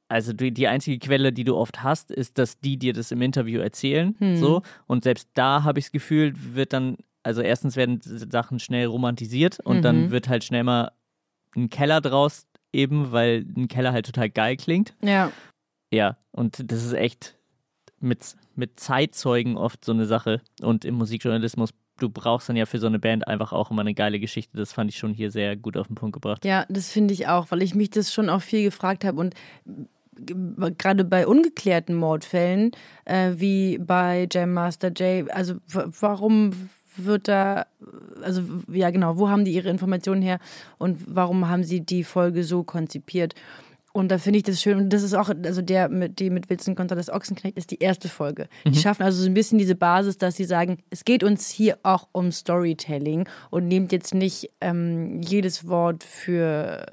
also 0.08 0.34
die, 0.34 0.52
die 0.52 0.68
einzige 0.68 1.00
Quelle, 1.00 1.34
die 1.34 1.44
du 1.44 1.56
oft 1.56 1.84
hast, 1.84 2.12
ist, 2.12 2.38
dass 2.38 2.60
die 2.60 2.78
dir 2.78 2.94
das 2.94 3.12
im 3.12 3.22
Interview 3.22 3.60
erzählen. 3.60 4.16
So. 4.36 4.62
Und 4.88 5.04
selbst 5.04 5.30
da 5.34 5.64
habe 5.64 5.80
ich 5.80 5.86
das 5.86 5.92
Gefühl, 5.92 6.34
wird 6.36 6.74
dann, 6.74 6.98
also 7.24 7.42
erstens 7.42 7.76
werden 7.76 8.00
Sachen 8.04 8.60
schnell 8.60 8.86
romantisiert 8.86 9.60
und 9.62 9.82
dann 9.82 10.12
wird 10.12 10.30
halt 10.30 10.44
schnell 10.44 10.64
mal 10.64 10.92
ein 11.56 11.70
Keller 11.70 12.02
draus, 12.02 12.46
eben, 12.72 13.12
weil 13.12 13.46
ein 13.56 13.68
Keller 13.68 13.94
halt 13.94 14.06
total 14.06 14.30
geil 14.30 14.58
klingt. 14.58 14.94
Ja. 15.02 15.32
Ja, 15.92 16.18
und 16.32 16.72
das 16.72 16.84
ist 16.84 16.94
echt 16.94 17.36
mit, 18.00 18.36
mit 18.56 18.80
Zeitzeugen 18.80 19.58
oft 19.58 19.84
so 19.84 19.92
eine 19.92 20.06
Sache. 20.06 20.42
Und 20.62 20.86
im 20.86 20.96
Musikjournalismus, 20.96 21.72
du 21.98 22.10
brauchst 22.10 22.50
dann 22.50 22.58
ja 22.58 22.66
für 22.66 22.80
so 22.80 22.88
eine 22.88 23.00
Band 23.00 23.28
einfach 23.28 23.54
auch 23.54 23.72
immer 23.72 23.82
eine 23.82 23.94
geile 23.94 24.20
Geschichte. 24.20 24.58
Das 24.58 24.74
fand 24.74 24.92
ich 24.92 24.98
schon 24.98 25.14
hier 25.14 25.32
sehr 25.32 25.56
gut 25.56 25.78
auf 25.78 25.88
den 25.88 25.96
Punkt 25.96 26.14
gebracht. 26.14 26.44
Ja, 26.46 26.66
das 26.70 26.92
finde 26.92 27.14
ich 27.14 27.28
auch, 27.28 27.52
weil 27.52 27.62
ich 27.62 27.74
mich 27.74 27.90
das 27.90 28.14
schon 28.14 28.30
auch 28.30 28.42
viel 28.42 28.64
gefragt 28.64 29.06
habe 29.06 29.20
und 29.20 29.34
gerade 30.78 31.04
bei 31.04 31.28
ungeklärten 31.28 31.96
Mordfällen, 31.96 32.72
äh, 33.06 33.32
wie 33.36 33.78
bei 33.78 34.28
Jam 34.32 34.54
Master 34.54 34.92
Jay, 34.96 35.26
also 35.30 35.56
warum 35.68 36.52
wird 36.98 37.28
da, 37.28 37.66
also 38.22 38.42
ja 38.72 38.90
genau, 38.90 39.18
wo 39.18 39.30
haben 39.30 39.46
die 39.46 39.54
ihre 39.54 39.70
Informationen 39.70 40.22
her 40.22 40.40
und 40.78 40.98
warum 41.08 41.50
haben 41.50 41.64
sie 41.64 41.82
die 41.82 42.04
Folge 42.04 42.44
so 42.44 42.64
konzipiert? 42.64 43.36
Und 43.96 44.10
da 44.10 44.18
finde 44.18 44.38
ich 44.38 44.44
das 44.44 44.62
schön. 44.62 44.78
Und 44.78 44.90
das 44.90 45.04
ist 45.04 45.14
auch, 45.14 45.30
also 45.46 45.62
der 45.62 45.88
mit, 45.88 46.20
die 46.20 46.30
mit 46.30 46.50
Vincent 46.50 46.76
Gonzalez 46.76 47.10
Ochsenknecht 47.10 47.56
ist 47.56 47.72
die 47.72 47.80
erste 47.80 48.10
Folge. 48.10 48.50
Die 48.66 48.76
schaffen 48.78 49.04
also 49.04 49.24
so 49.24 49.30
ein 49.30 49.34
bisschen 49.34 49.58
diese 49.58 49.76
Basis, 49.76 50.18
dass 50.18 50.36
sie 50.36 50.44
sagen, 50.44 50.80
es 50.90 51.06
geht 51.06 51.24
uns 51.24 51.50
hier 51.50 51.78
auch 51.82 52.10
um 52.12 52.34
Storytelling 52.34 53.26
und 53.52 53.70
nehmt 53.70 53.94
jetzt 53.94 54.14
nicht 54.14 54.50
ähm, 54.60 55.22
jedes 55.22 55.70
Wort 55.70 56.04
für 56.04 56.86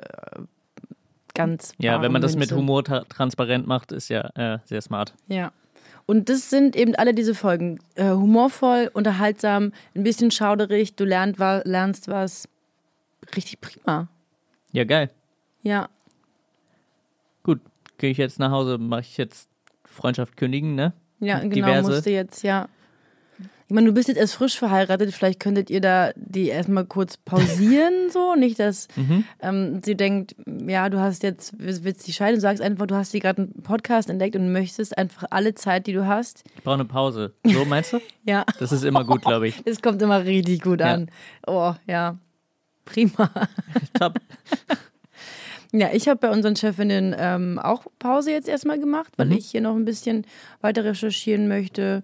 ganz. 1.34 1.72
Ja, 1.78 2.00
wenn 2.02 2.12
man 2.12 2.22
das 2.22 2.32
mit 2.32 2.40
Münze. 2.50 2.56
Humor 2.56 2.84
tra 2.84 3.04
transparent 3.04 3.66
macht, 3.66 3.92
ist 3.92 4.08
ja 4.08 4.30
äh, 4.34 4.58
sehr 4.64 4.80
smart. 4.80 5.14
Ja. 5.28 5.52
Und 6.06 6.28
das 6.28 6.50
sind 6.50 6.74
eben 6.74 6.94
alle 6.96 7.14
diese 7.14 7.34
Folgen. 7.34 7.78
Äh, 7.94 8.10
humorvoll, 8.10 8.90
unterhaltsam, 8.92 9.72
ein 9.94 10.02
bisschen 10.02 10.30
schauderig, 10.30 10.96
du 10.96 11.04
lernt, 11.04 11.38
wa 11.38 11.62
lernst 11.64 12.08
was. 12.08 12.48
Richtig 13.36 13.60
prima. 13.60 14.08
Ja, 14.72 14.84
geil. 14.84 15.10
Ja. 15.62 15.88
Gut, 17.44 17.60
gehe 17.98 18.10
ich 18.10 18.18
jetzt 18.18 18.38
nach 18.38 18.50
Hause, 18.50 18.78
mache 18.78 19.02
ich 19.02 19.16
jetzt 19.16 19.48
Freundschaft 19.84 20.36
kündigen, 20.36 20.74
ne? 20.74 20.92
Ja, 21.20 21.38
genau, 21.38 21.54
Diverse. 21.54 21.90
musste 21.90 22.10
jetzt, 22.10 22.42
ja. 22.42 22.68
Ich 23.72 23.74
meine, 23.74 23.86
du 23.86 23.94
bist 23.94 24.08
jetzt 24.08 24.18
erst 24.18 24.34
frisch 24.34 24.58
verheiratet, 24.58 25.14
vielleicht 25.14 25.40
könntet 25.40 25.70
ihr 25.70 25.80
da 25.80 26.10
die 26.14 26.48
erstmal 26.48 26.84
kurz 26.84 27.16
pausieren, 27.16 27.94
so. 28.12 28.34
Nicht, 28.34 28.58
dass 28.58 28.86
Mhm. 28.96 29.24
ähm, 29.40 29.80
sie 29.82 29.94
denkt, 29.96 30.34
ja, 30.68 30.90
du 30.90 31.00
hast 31.00 31.22
jetzt, 31.22 31.54
willst 31.56 32.06
die 32.06 32.12
scheiden, 32.12 32.34
du 32.34 32.42
sagst 32.42 32.60
einfach, 32.60 32.86
du 32.86 32.94
hast 32.96 33.12
hier 33.12 33.20
gerade 33.20 33.40
einen 33.44 33.62
Podcast 33.62 34.10
entdeckt 34.10 34.36
und 34.36 34.52
möchtest 34.52 34.98
einfach 34.98 35.24
alle 35.30 35.54
Zeit, 35.54 35.86
die 35.86 35.94
du 35.94 36.06
hast. 36.06 36.44
Ich 36.54 36.62
brauche 36.62 36.74
eine 36.74 36.84
Pause. 36.84 37.32
So 37.46 37.64
meinst 37.64 37.94
du? 37.94 38.00
Ja, 38.26 38.44
Das 38.58 38.72
ist 38.72 38.84
immer 38.84 39.04
gut, 39.04 39.22
glaube 39.22 39.48
ich. 39.48 39.62
es 39.64 39.80
kommt 39.80 40.02
immer 40.02 40.22
richtig 40.22 40.60
gut 40.60 40.80
Ja. 40.80 40.92
an. 40.92 41.10
Oh, 41.46 41.72
ja. 41.86 42.18
Prima. 42.84 43.30
Top. 43.98 44.16
Ja, 45.72 45.88
ich 45.94 46.08
habe 46.08 46.20
bei 46.20 46.30
unseren 46.30 46.56
Chefinnen 46.56 47.16
ähm, 47.18 47.58
auch 47.58 47.86
Pause 47.98 48.32
jetzt 48.32 48.48
erstmal 48.48 48.78
gemacht, 48.78 49.14
weil 49.16 49.28
Mhm. 49.28 49.32
ich 49.32 49.46
hier 49.50 49.62
noch 49.62 49.74
ein 49.76 49.86
bisschen 49.86 50.26
weiter 50.60 50.84
recherchieren 50.84 51.48
möchte. 51.48 52.02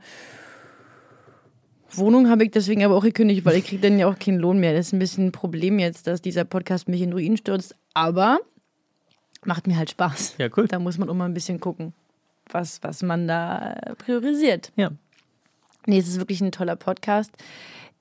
Wohnung 1.93 2.29
habe 2.29 2.45
ich 2.45 2.51
deswegen 2.51 2.85
aber 2.85 2.97
auch 2.97 3.03
gekündigt, 3.03 3.45
weil 3.45 3.57
ich 3.57 3.67
kriege 3.67 3.83
dann 3.89 3.99
ja 3.99 4.07
auch 4.09 4.19
keinen 4.19 4.39
Lohn 4.39 4.59
mehr. 4.59 4.75
Das 4.75 4.89
ist 4.89 4.93
ein 4.93 4.99
bisschen 4.99 5.29
ein 5.29 5.33
Problem 5.33 5.79
jetzt, 5.79 6.07
dass 6.07 6.21
dieser 6.21 6.45
Podcast 6.45 6.89
mich 6.89 7.01
in 7.01 7.13
Ruin 7.13 7.37
stürzt. 7.37 7.75
Aber 7.95 8.41
macht 9.45 9.67
mir 9.67 9.77
halt 9.77 9.91
Spaß. 9.91 10.37
Ja, 10.39 10.49
cool. 10.57 10.69
Da 10.69 10.79
muss 10.79 10.99
man 10.99 11.09
auch 11.09 11.15
mal 11.15 11.25
ein 11.25 11.35
bisschen 11.35 11.61
gucken, 11.61 11.95
was, 12.51 12.83
was 12.83 13.03
man 13.03 13.27
da 13.27 13.77
priorisiert. 13.99 14.73
Ja. 14.77 14.91
Nee, 15.87 15.99
es 15.99 16.09
ist 16.09 16.19
wirklich 16.19 16.41
ein 16.41 16.53
toller 16.53 16.77
Podcast. 16.77 17.31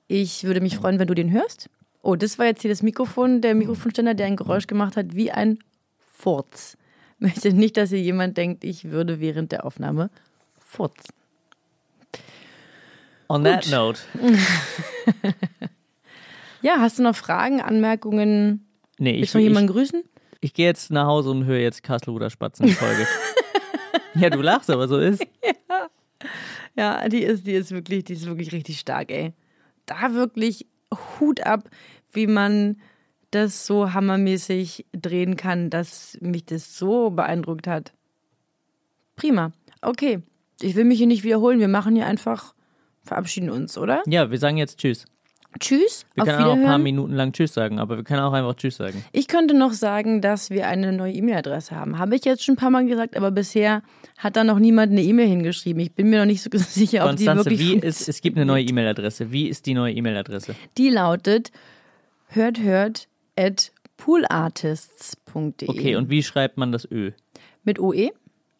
Ich 0.06 0.44
würde 0.44 0.60
mich 0.60 0.76
freuen, 0.76 0.98
wenn 0.98 1.08
du 1.08 1.14
den 1.14 1.32
hörst. 1.32 1.70
Oh, 2.02 2.16
das 2.16 2.38
war 2.38 2.46
jetzt 2.46 2.62
hier 2.62 2.70
das 2.70 2.82
Mikrofon, 2.82 3.40
der 3.40 3.54
Mikrofonständer, 3.54 4.14
der 4.14 4.26
ein 4.26 4.36
Geräusch 4.36 4.66
gemacht 4.66 4.96
hat 4.96 5.14
wie 5.14 5.30
ein 5.30 5.58
Furz. 6.06 6.76
Möchte 7.18 7.52
nicht, 7.52 7.76
dass 7.76 7.90
hier 7.90 8.00
jemand 8.00 8.36
denkt, 8.36 8.64
ich 8.64 8.90
würde 8.90 9.20
während 9.20 9.50
der 9.50 9.64
Aufnahme 9.64 10.10
furzen. 10.58 11.17
On 13.28 13.44
that 13.44 13.68
note. 13.70 14.00
Ja, 16.60 16.80
hast 16.80 16.98
du 16.98 17.04
noch 17.04 17.14
Fragen, 17.14 17.60
Anmerkungen? 17.60 18.66
Nee, 18.98 19.12
ich, 19.12 19.20
Willst 19.20 19.34
du 19.34 19.38
noch 19.38 19.42
ich, 19.42 19.48
jemanden 19.48 19.72
grüßen? 19.72 20.02
ich 20.40 20.54
gehe 20.54 20.66
jetzt 20.66 20.90
nach 20.90 21.06
Hause 21.06 21.30
und 21.30 21.44
höre 21.44 21.58
jetzt 21.58 21.82
Kastelruder 21.82 22.30
Spatzen 22.30 22.68
ja, 24.14 24.30
du 24.30 24.40
lachst, 24.40 24.70
aber 24.70 24.88
so 24.88 24.98
ist. 24.98 25.24
Ja, 26.76 27.08
die 27.08 27.22
ist, 27.22 27.46
die 27.46 27.54
ist 27.54 27.72
wirklich, 27.72 28.04
die 28.04 28.12
ist 28.12 28.26
wirklich 28.26 28.52
richtig 28.52 28.78
stark, 28.78 29.10
ey. 29.10 29.32
Da 29.86 30.14
wirklich 30.14 30.66
Hut 31.18 31.40
ab, 31.40 31.68
wie 32.12 32.26
man 32.26 32.80
das 33.30 33.66
so 33.66 33.92
hammermäßig 33.92 34.86
drehen 34.92 35.36
kann, 35.36 35.70
dass 35.70 36.16
mich 36.20 36.44
das 36.44 36.76
so 36.76 37.10
beeindruckt 37.10 37.66
hat. 37.66 37.92
Prima. 39.16 39.52
Okay. 39.82 40.22
Ich 40.60 40.74
will 40.74 40.84
mich 40.84 40.98
hier 40.98 41.06
nicht 41.06 41.24
wiederholen. 41.24 41.60
Wir 41.60 41.68
machen 41.68 41.94
hier 41.94 42.06
einfach, 42.06 42.54
verabschieden 43.08 43.50
uns, 43.50 43.76
oder? 43.76 44.02
Ja, 44.06 44.30
wir 44.30 44.38
sagen 44.38 44.56
jetzt 44.56 44.78
Tschüss. 44.78 45.04
Tschüss. 45.58 46.04
Wir 46.14 46.24
können 46.24 46.38
auch 46.44 46.44
noch 46.44 46.52
ein 46.56 46.64
paar. 46.64 46.78
Minuten 46.78 47.14
lang 47.14 47.32
Tschüss 47.32 47.54
sagen, 47.54 47.78
aber 47.80 47.96
wir 47.96 48.04
können 48.04 48.20
auch 48.20 48.34
einfach 48.34 48.54
Tschüss 48.54 48.76
sagen. 48.76 49.02
Ich 49.12 49.28
könnte 49.28 49.54
noch 49.54 49.72
sagen, 49.72 50.20
dass 50.20 50.50
wir 50.50 50.68
eine 50.68 50.92
neue 50.92 51.12
E-Mail-Adresse 51.14 51.74
haben. 51.74 51.98
Habe 51.98 52.16
ich 52.16 52.24
jetzt 52.26 52.44
schon 52.44 52.52
ein 52.52 52.58
paar 52.58 52.70
Mal 52.70 52.86
gesagt, 52.86 53.16
aber 53.16 53.30
bisher 53.30 53.82
hat 54.18 54.36
da 54.36 54.44
noch 54.44 54.58
niemand 54.58 54.92
eine 54.92 55.02
E-Mail 55.02 55.26
hingeschrieben. 55.26 55.80
Ich 55.80 55.92
bin 55.94 56.10
mir 56.10 56.18
noch 56.20 56.26
nicht 56.26 56.42
so 56.42 56.50
sicher, 56.52 57.04
ob 57.08 57.16
die 57.16 57.24
Konstanze, 57.24 57.50
wirklich 57.50 57.60
wie 57.60 57.78
ist, 57.78 58.08
es 58.08 58.20
gibt 58.20 58.36
eine 58.36 58.44
neue 58.44 58.62
E-Mail-Adresse. 58.64 59.32
Wie 59.32 59.48
ist 59.48 59.64
die 59.66 59.74
neue 59.74 59.94
E-Mail-Adresse? 59.94 60.54
Die 60.76 60.90
lautet 60.90 61.50
hört 62.28 62.60
hört 62.60 63.08
at 63.36 63.72
poolartists.de. 63.96 65.68
Okay, 65.68 65.96
und 65.96 66.10
wie 66.10 66.22
schreibt 66.22 66.56
man 66.58 66.72
das 66.72 66.86
Ö? 66.90 67.12
mit 67.64 67.78
OE, 67.78 68.10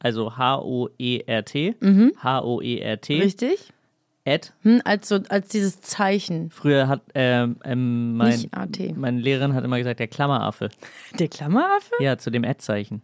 Also 0.00 0.36
H-O-E-R-T. 0.36 1.74
H-O-E-R-T. 2.22 3.14
Mhm. 3.14 3.22
richtig? 3.22 3.72
At. 4.34 4.52
Hm, 4.62 4.80
als, 4.84 5.08
so, 5.08 5.20
als 5.28 5.48
dieses 5.48 5.80
Zeichen. 5.80 6.50
Früher 6.50 6.88
hat 6.88 7.02
ähm, 7.14 7.56
ähm, 7.64 8.16
mein, 8.16 8.28
Nicht 8.30 8.54
AT. 8.54 8.96
meine 8.96 9.20
Lehrerin 9.20 9.54
hat 9.54 9.64
immer 9.64 9.78
gesagt, 9.78 10.00
der 10.00 10.08
Klammeraffe. 10.08 10.68
Der 11.18 11.28
Klammeraffe? 11.28 11.92
Ja, 12.00 12.18
zu 12.18 12.30
dem 12.30 12.44
Ad-Zeichen. 12.44 13.02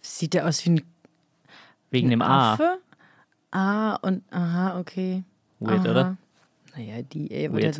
Sieht 0.00 0.34
der 0.34 0.46
aus 0.48 0.64
wie 0.66 0.70
ein 0.70 0.82
Wegen 1.90 2.10
dem 2.10 2.22
A. 2.22 2.54
Affe? 2.54 2.78
Ah, 3.50 3.96
und 3.96 4.22
aha, 4.32 4.78
okay. 4.80 5.22
Weird, 5.60 5.80
aha. 5.80 5.90
oder? 5.90 6.16
Naja, 6.76 7.02
die, 7.02 7.30
ey, 7.30 7.52
Weird. 7.52 7.78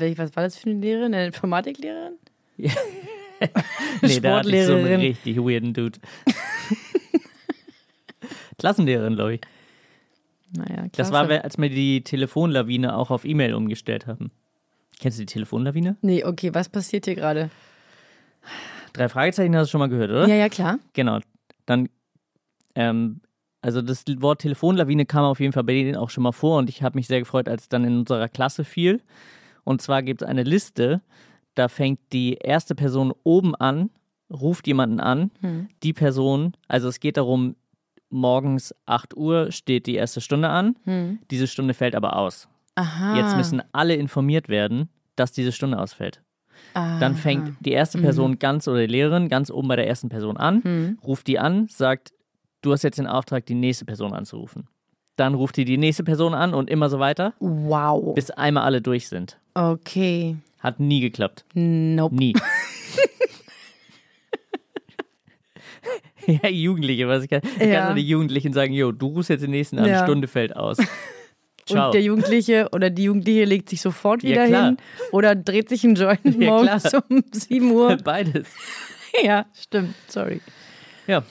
welch- 0.00 0.18
was 0.18 0.36
war 0.36 0.42
das 0.44 0.56
für 0.56 0.70
eine 0.70 0.78
Lehrerin? 0.80 1.14
Eine 1.14 1.26
Informatiklehrerin? 1.26 2.14
Nee, 4.00 4.20
da 4.20 4.38
hatte 4.38 4.48
ich 4.50 4.64
so 4.64 4.72
einen 4.74 4.84
Sportlehrerin. 4.84 5.00
richtig 5.00 5.36
weirden 5.38 5.74
Dude. 5.74 5.98
Klassenlehrerin, 8.58 9.16
glaube 9.16 9.34
ich. 9.34 9.40
Naja. 10.56 10.86
Das 10.92 11.12
war, 11.12 11.28
als 11.28 11.58
wir 11.58 11.68
die 11.68 12.02
Telefonlawine 12.02 12.96
auch 12.96 13.10
auf 13.10 13.24
E-Mail 13.24 13.54
umgestellt 13.54 14.06
haben. 14.06 14.30
Kennst 15.00 15.18
du 15.18 15.22
die 15.22 15.32
Telefonlawine? 15.32 15.96
Nee, 16.02 16.24
okay, 16.24 16.54
was 16.54 16.68
passiert 16.68 17.06
hier 17.06 17.16
gerade? 17.16 17.50
Drei 18.92 19.08
Fragezeichen 19.08 19.56
hast 19.56 19.68
du 19.68 19.70
schon 19.72 19.80
mal 19.80 19.88
gehört, 19.88 20.10
oder? 20.10 20.28
Ja, 20.28 20.36
ja, 20.36 20.48
klar. 20.48 20.78
Genau. 20.92 21.18
Dann, 21.66 21.88
ähm, 22.76 23.20
also 23.60 23.82
das 23.82 24.04
Wort 24.18 24.42
Telefonlawine 24.42 25.06
kam 25.06 25.24
auf 25.24 25.40
jeden 25.40 25.52
Fall 25.52 25.64
bei 25.64 25.72
denen 25.72 25.96
auch 25.96 26.10
schon 26.10 26.22
mal 26.22 26.32
vor 26.32 26.58
und 26.58 26.68
ich 26.68 26.82
habe 26.82 26.96
mich 26.96 27.08
sehr 27.08 27.18
gefreut, 27.18 27.48
als 27.48 27.62
es 27.62 27.68
dann 27.68 27.84
in 27.84 27.98
unserer 27.98 28.28
Klasse 28.28 28.64
fiel. 28.64 29.02
Und 29.64 29.82
zwar 29.82 30.02
gibt 30.02 30.22
es 30.22 30.28
eine 30.28 30.44
Liste, 30.44 31.00
da 31.54 31.68
fängt 31.68 31.98
die 32.12 32.34
erste 32.34 32.74
Person 32.74 33.12
oben 33.24 33.54
an, 33.54 33.90
ruft 34.30 34.66
jemanden 34.66 35.00
an. 35.00 35.30
Die 35.82 35.92
Person, 35.92 36.52
also 36.68 36.88
es 36.88 37.00
geht 37.00 37.16
darum, 37.16 37.56
morgens 38.14 38.74
8 38.86 39.16
Uhr 39.16 39.52
steht 39.52 39.86
die 39.86 39.94
erste 39.96 40.20
Stunde 40.22 40.48
an. 40.48 40.76
Diese 41.30 41.46
Stunde 41.46 41.74
fällt 41.74 41.94
aber 41.94 42.16
aus. 42.16 42.48
Aha. 42.76 43.16
Jetzt 43.16 43.36
müssen 43.36 43.62
alle 43.72 43.94
informiert 43.94 44.48
werden, 44.48 44.88
dass 45.16 45.32
diese 45.32 45.52
Stunde 45.52 45.78
ausfällt. 45.78 46.22
Ah. 46.72 46.98
Dann 46.98 47.14
fängt 47.16 47.52
die 47.60 47.72
erste 47.72 47.98
Person 48.00 48.38
ganz 48.38 48.66
oder 48.68 48.80
die 48.80 48.86
Lehrerin 48.92 49.28
ganz 49.28 49.50
oben 49.50 49.68
bei 49.68 49.76
der 49.76 49.86
ersten 49.86 50.08
Person 50.08 50.36
an, 50.36 50.98
ruft 51.04 51.26
die 51.26 51.38
an, 51.38 51.66
sagt, 51.68 52.12
du 52.62 52.72
hast 52.72 52.82
jetzt 52.82 52.98
den 52.98 53.06
Auftrag, 53.06 53.44
die 53.46 53.54
nächste 53.54 53.84
Person 53.84 54.12
anzurufen. 54.14 54.68
Dann 55.16 55.34
ruft 55.34 55.56
die 55.56 55.64
die 55.64 55.76
nächste 55.78 56.02
Person 56.02 56.34
an 56.34 56.54
und 56.54 56.68
immer 56.70 56.88
so 56.88 56.98
weiter, 56.98 57.34
Wow. 57.38 58.14
bis 58.14 58.30
einmal 58.30 58.64
alle 58.64 58.80
durch 58.82 59.08
sind. 59.08 59.38
Okay. 59.54 60.36
Hat 60.60 60.80
nie 60.80 61.00
geklappt. 61.00 61.44
Nope. 61.54 62.14
Nie. 62.16 62.32
ja, 66.42 66.48
Jugendliche, 66.48 67.08
was 67.08 67.24
ich 67.24 67.30
kann. 67.30 67.40
Ich 67.58 67.66
Ja. 67.66 67.74
kann 67.80 67.84
nur 67.88 67.94
die 67.96 68.08
Jugendlichen 68.08 68.52
sagen, 68.52 68.72
jo, 68.72 68.92
du 68.92 69.06
rufst 69.08 69.30
jetzt 69.30 69.42
den 69.42 69.50
nächsten 69.50 69.78
an, 69.78 69.86
Ja. 69.88 70.04
Stunde 70.04 70.28
fällt 70.28 70.56
aus. 70.56 70.78
Ciao. 71.66 71.86
Und 71.86 71.94
der 71.94 72.02
Jugendliche 72.02 72.68
oder 72.72 72.90
die 72.90 73.04
Jugendliche 73.04 73.44
legt 73.46 73.70
sich 73.70 73.80
sofort 73.80 74.22
Ja, 74.22 74.30
wieder 74.30 74.46
klar. 74.48 74.66
hin 74.66 74.76
oder 75.12 75.34
dreht 75.34 75.68
sich 75.70 75.82
einen 75.84 75.94
Joint 75.94 76.20
Ja, 76.24 76.32
morgens 76.50 76.82
klar. 76.84 77.04
um 77.08 77.24
7 77.32 77.70
Uhr. 77.70 77.96
Beides. 78.04 78.48
ja, 79.22 79.46
stimmt. 79.54 79.94
Sorry. 80.08 80.40
Ja. 81.06 81.22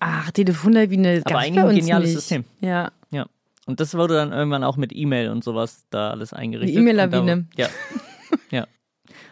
Ach, 0.00 0.30
Telefonlawine 0.30 1.16
gab's 1.18 1.30
Aber 1.32 1.38
eigentlich 1.40 1.64
ein 1.64 1.74
geniales 1.76 2.08
nicht. 2.10 2.14
System. 2.20 2.44
Ja. 2.60 2.90
Ja. 3.10 3.26
Und 3.66 3.80
das 3.80 3.94
wurde 3.94 4.14
dann 4.14 4.32
irgendwann 4.32 4.64
auch 4.64 4.76
mit 4.76 4.94
E-Mail 4.94 5.30
und 5.30 5.44
sowas 5.44 5.84
da 5.90 6.10
alles 6.10 6.32
eingerichtet. 6.32 6.76
Eine 6.78 6.90
E-Mail-Lawine. 6.90 7.46
Ja. 7.56 7.68
ja. 8.50 8.66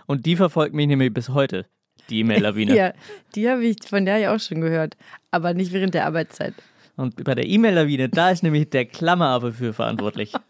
Und 0.06 0.26
die 0.26 0.36
verfolgt 0.36 0.74
mich 0.74 0.86
nämlich 0.86 1.12
bis 1.12 1.30
heute, 1.30 1.66
die 2.11 2.20
E-Mail-Lawine. 2.20 2.76
Ja, 2.76 2.92
die 3.34 3.48
habe 3.48 3.64
ich 3.64 3.76
von 3.86 4.05
der 4.05 4.18
ja 4.18 4.34
auch 4.34 4.40
schon 4.40 4.61
gehört. 4.61 4.96
Aber 5.30 5.55
nicht 5.55 5.72
während 5.72 5.94
der 5.94 6.07
Arbeitszeit. 6.07 6.55
Und 6.96 7.22
bei 7.24 7.34
der 7.34 7.46
E-Mail-Lawine, 7.46 8.09
da 8.09 8.30
ist 8.30 8.42
nämlich 8.42 8.70
der 8.70 8.84
Klammeraffe 8.84 9.53
für 9.53 9.72
verantwortlich. 9.72 10.32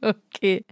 Okay. 0.00 0.64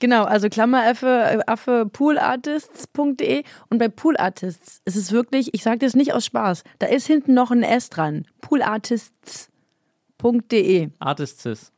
Genau, 0.00 0.24
also 0.24 0.48
Klammeraffe, 0.48 1.42
Affe, 1.46 1.86
poolartists.de 1.92 3.44
und 3.70 3.78
bei 3.78 3.86
Poolartists 3.86 4.82
ist 4.84 4.96
es 4.96 5.12
wirklich, 5.12 5.54
ich 5.54 5.62
sage 5.62 5.78
das 5.78 5.94
nicht 5.94 6.12
aus 6.12 6.26
Spaß, 6.26 6.64
da 6.80 6.88
ist 6.88 7.06
hinten 7.06 7.34
noch 7.34 7.52
ein 7.52 7.62
S 7.62 7.88
dran. 7.88 8.26
Poolartists.de. 8.40 10.88
Artists. 10.98 11.70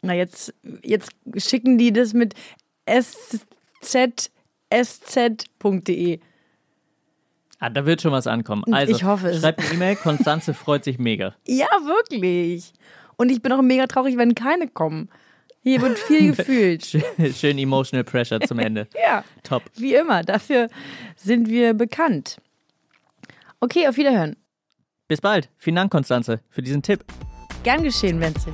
Na, 0.00 0.14
jetzt, 0.14 0.54
jetzt 0.82 1.10
schicken 1.36 1.76
die 1.76 1.92
das 1.92 2.14
mit 2.14 2.32
sz, 2.86 4.30
sz.de. 4.72 6.20
Ah, 7.58 7.70
da 7.70 7.86
wird 7.86 8.02
schon 8.02 8.12
was 8.12 8.26
ankommen. 8.26 8.64
Also, 8.72 8.94
Ich 8.94 9.04
hoffe 9.04 9.28
es. 9.28 9.40
schreibt 9.40 9.60
eine 9.60 9.74
E-Mail. 9.74 9.96
Konstanze 9.96 10.52
freut 10.54 10.84
sich 10.84 10.98
mega. 10.98 11.34
Ja, 11.46 11.66
wirklich. 11.84 12.72
Und 13.16 13.30
ich 13.30 13.40
bin 13.40 13.50
auch 13.52 13.62
mega 13.62 13.86
traurig, 13.86 14.16
wenn 14.18 14.34
keine 14.34 14.68
kommen. 14.68 15.08
Hier 15.62 15.80
wird 15.80 15.98
viel 15.98 16.32
gefühlt. 16.36 16.84
Schön 17.34 17.58
emotional 17.58 18.04
pressure 18.04 18.40
zum 18.40 18.58
Ende. 18.58 18.86
Ja, 19.02 19.24
Top. 19.42 19.62
wie 19.76 19.94
immer. 19.94 20.22
Dafür 20.22 20.68
sind 21.16 21.48
wir 21.48 21.72
bekannt. 21.74 22.36
Okay, 23.60 23.88
auf 23.88 23.96
Wiederhören. 23.96 24.36
Bis 25.08 25.20
bald. 25.20 25.48
Vielen 25.56 25.76
Dank, 25.76 25.90
Konstanze, 25.90 26.40
für 26.50 26.62
diesen 26.62 26.82
Tipp. 26.82 27.04
Gern 27.62 27.82
geschehen, 27.82 28.20
Wenzel. 28.20 28.52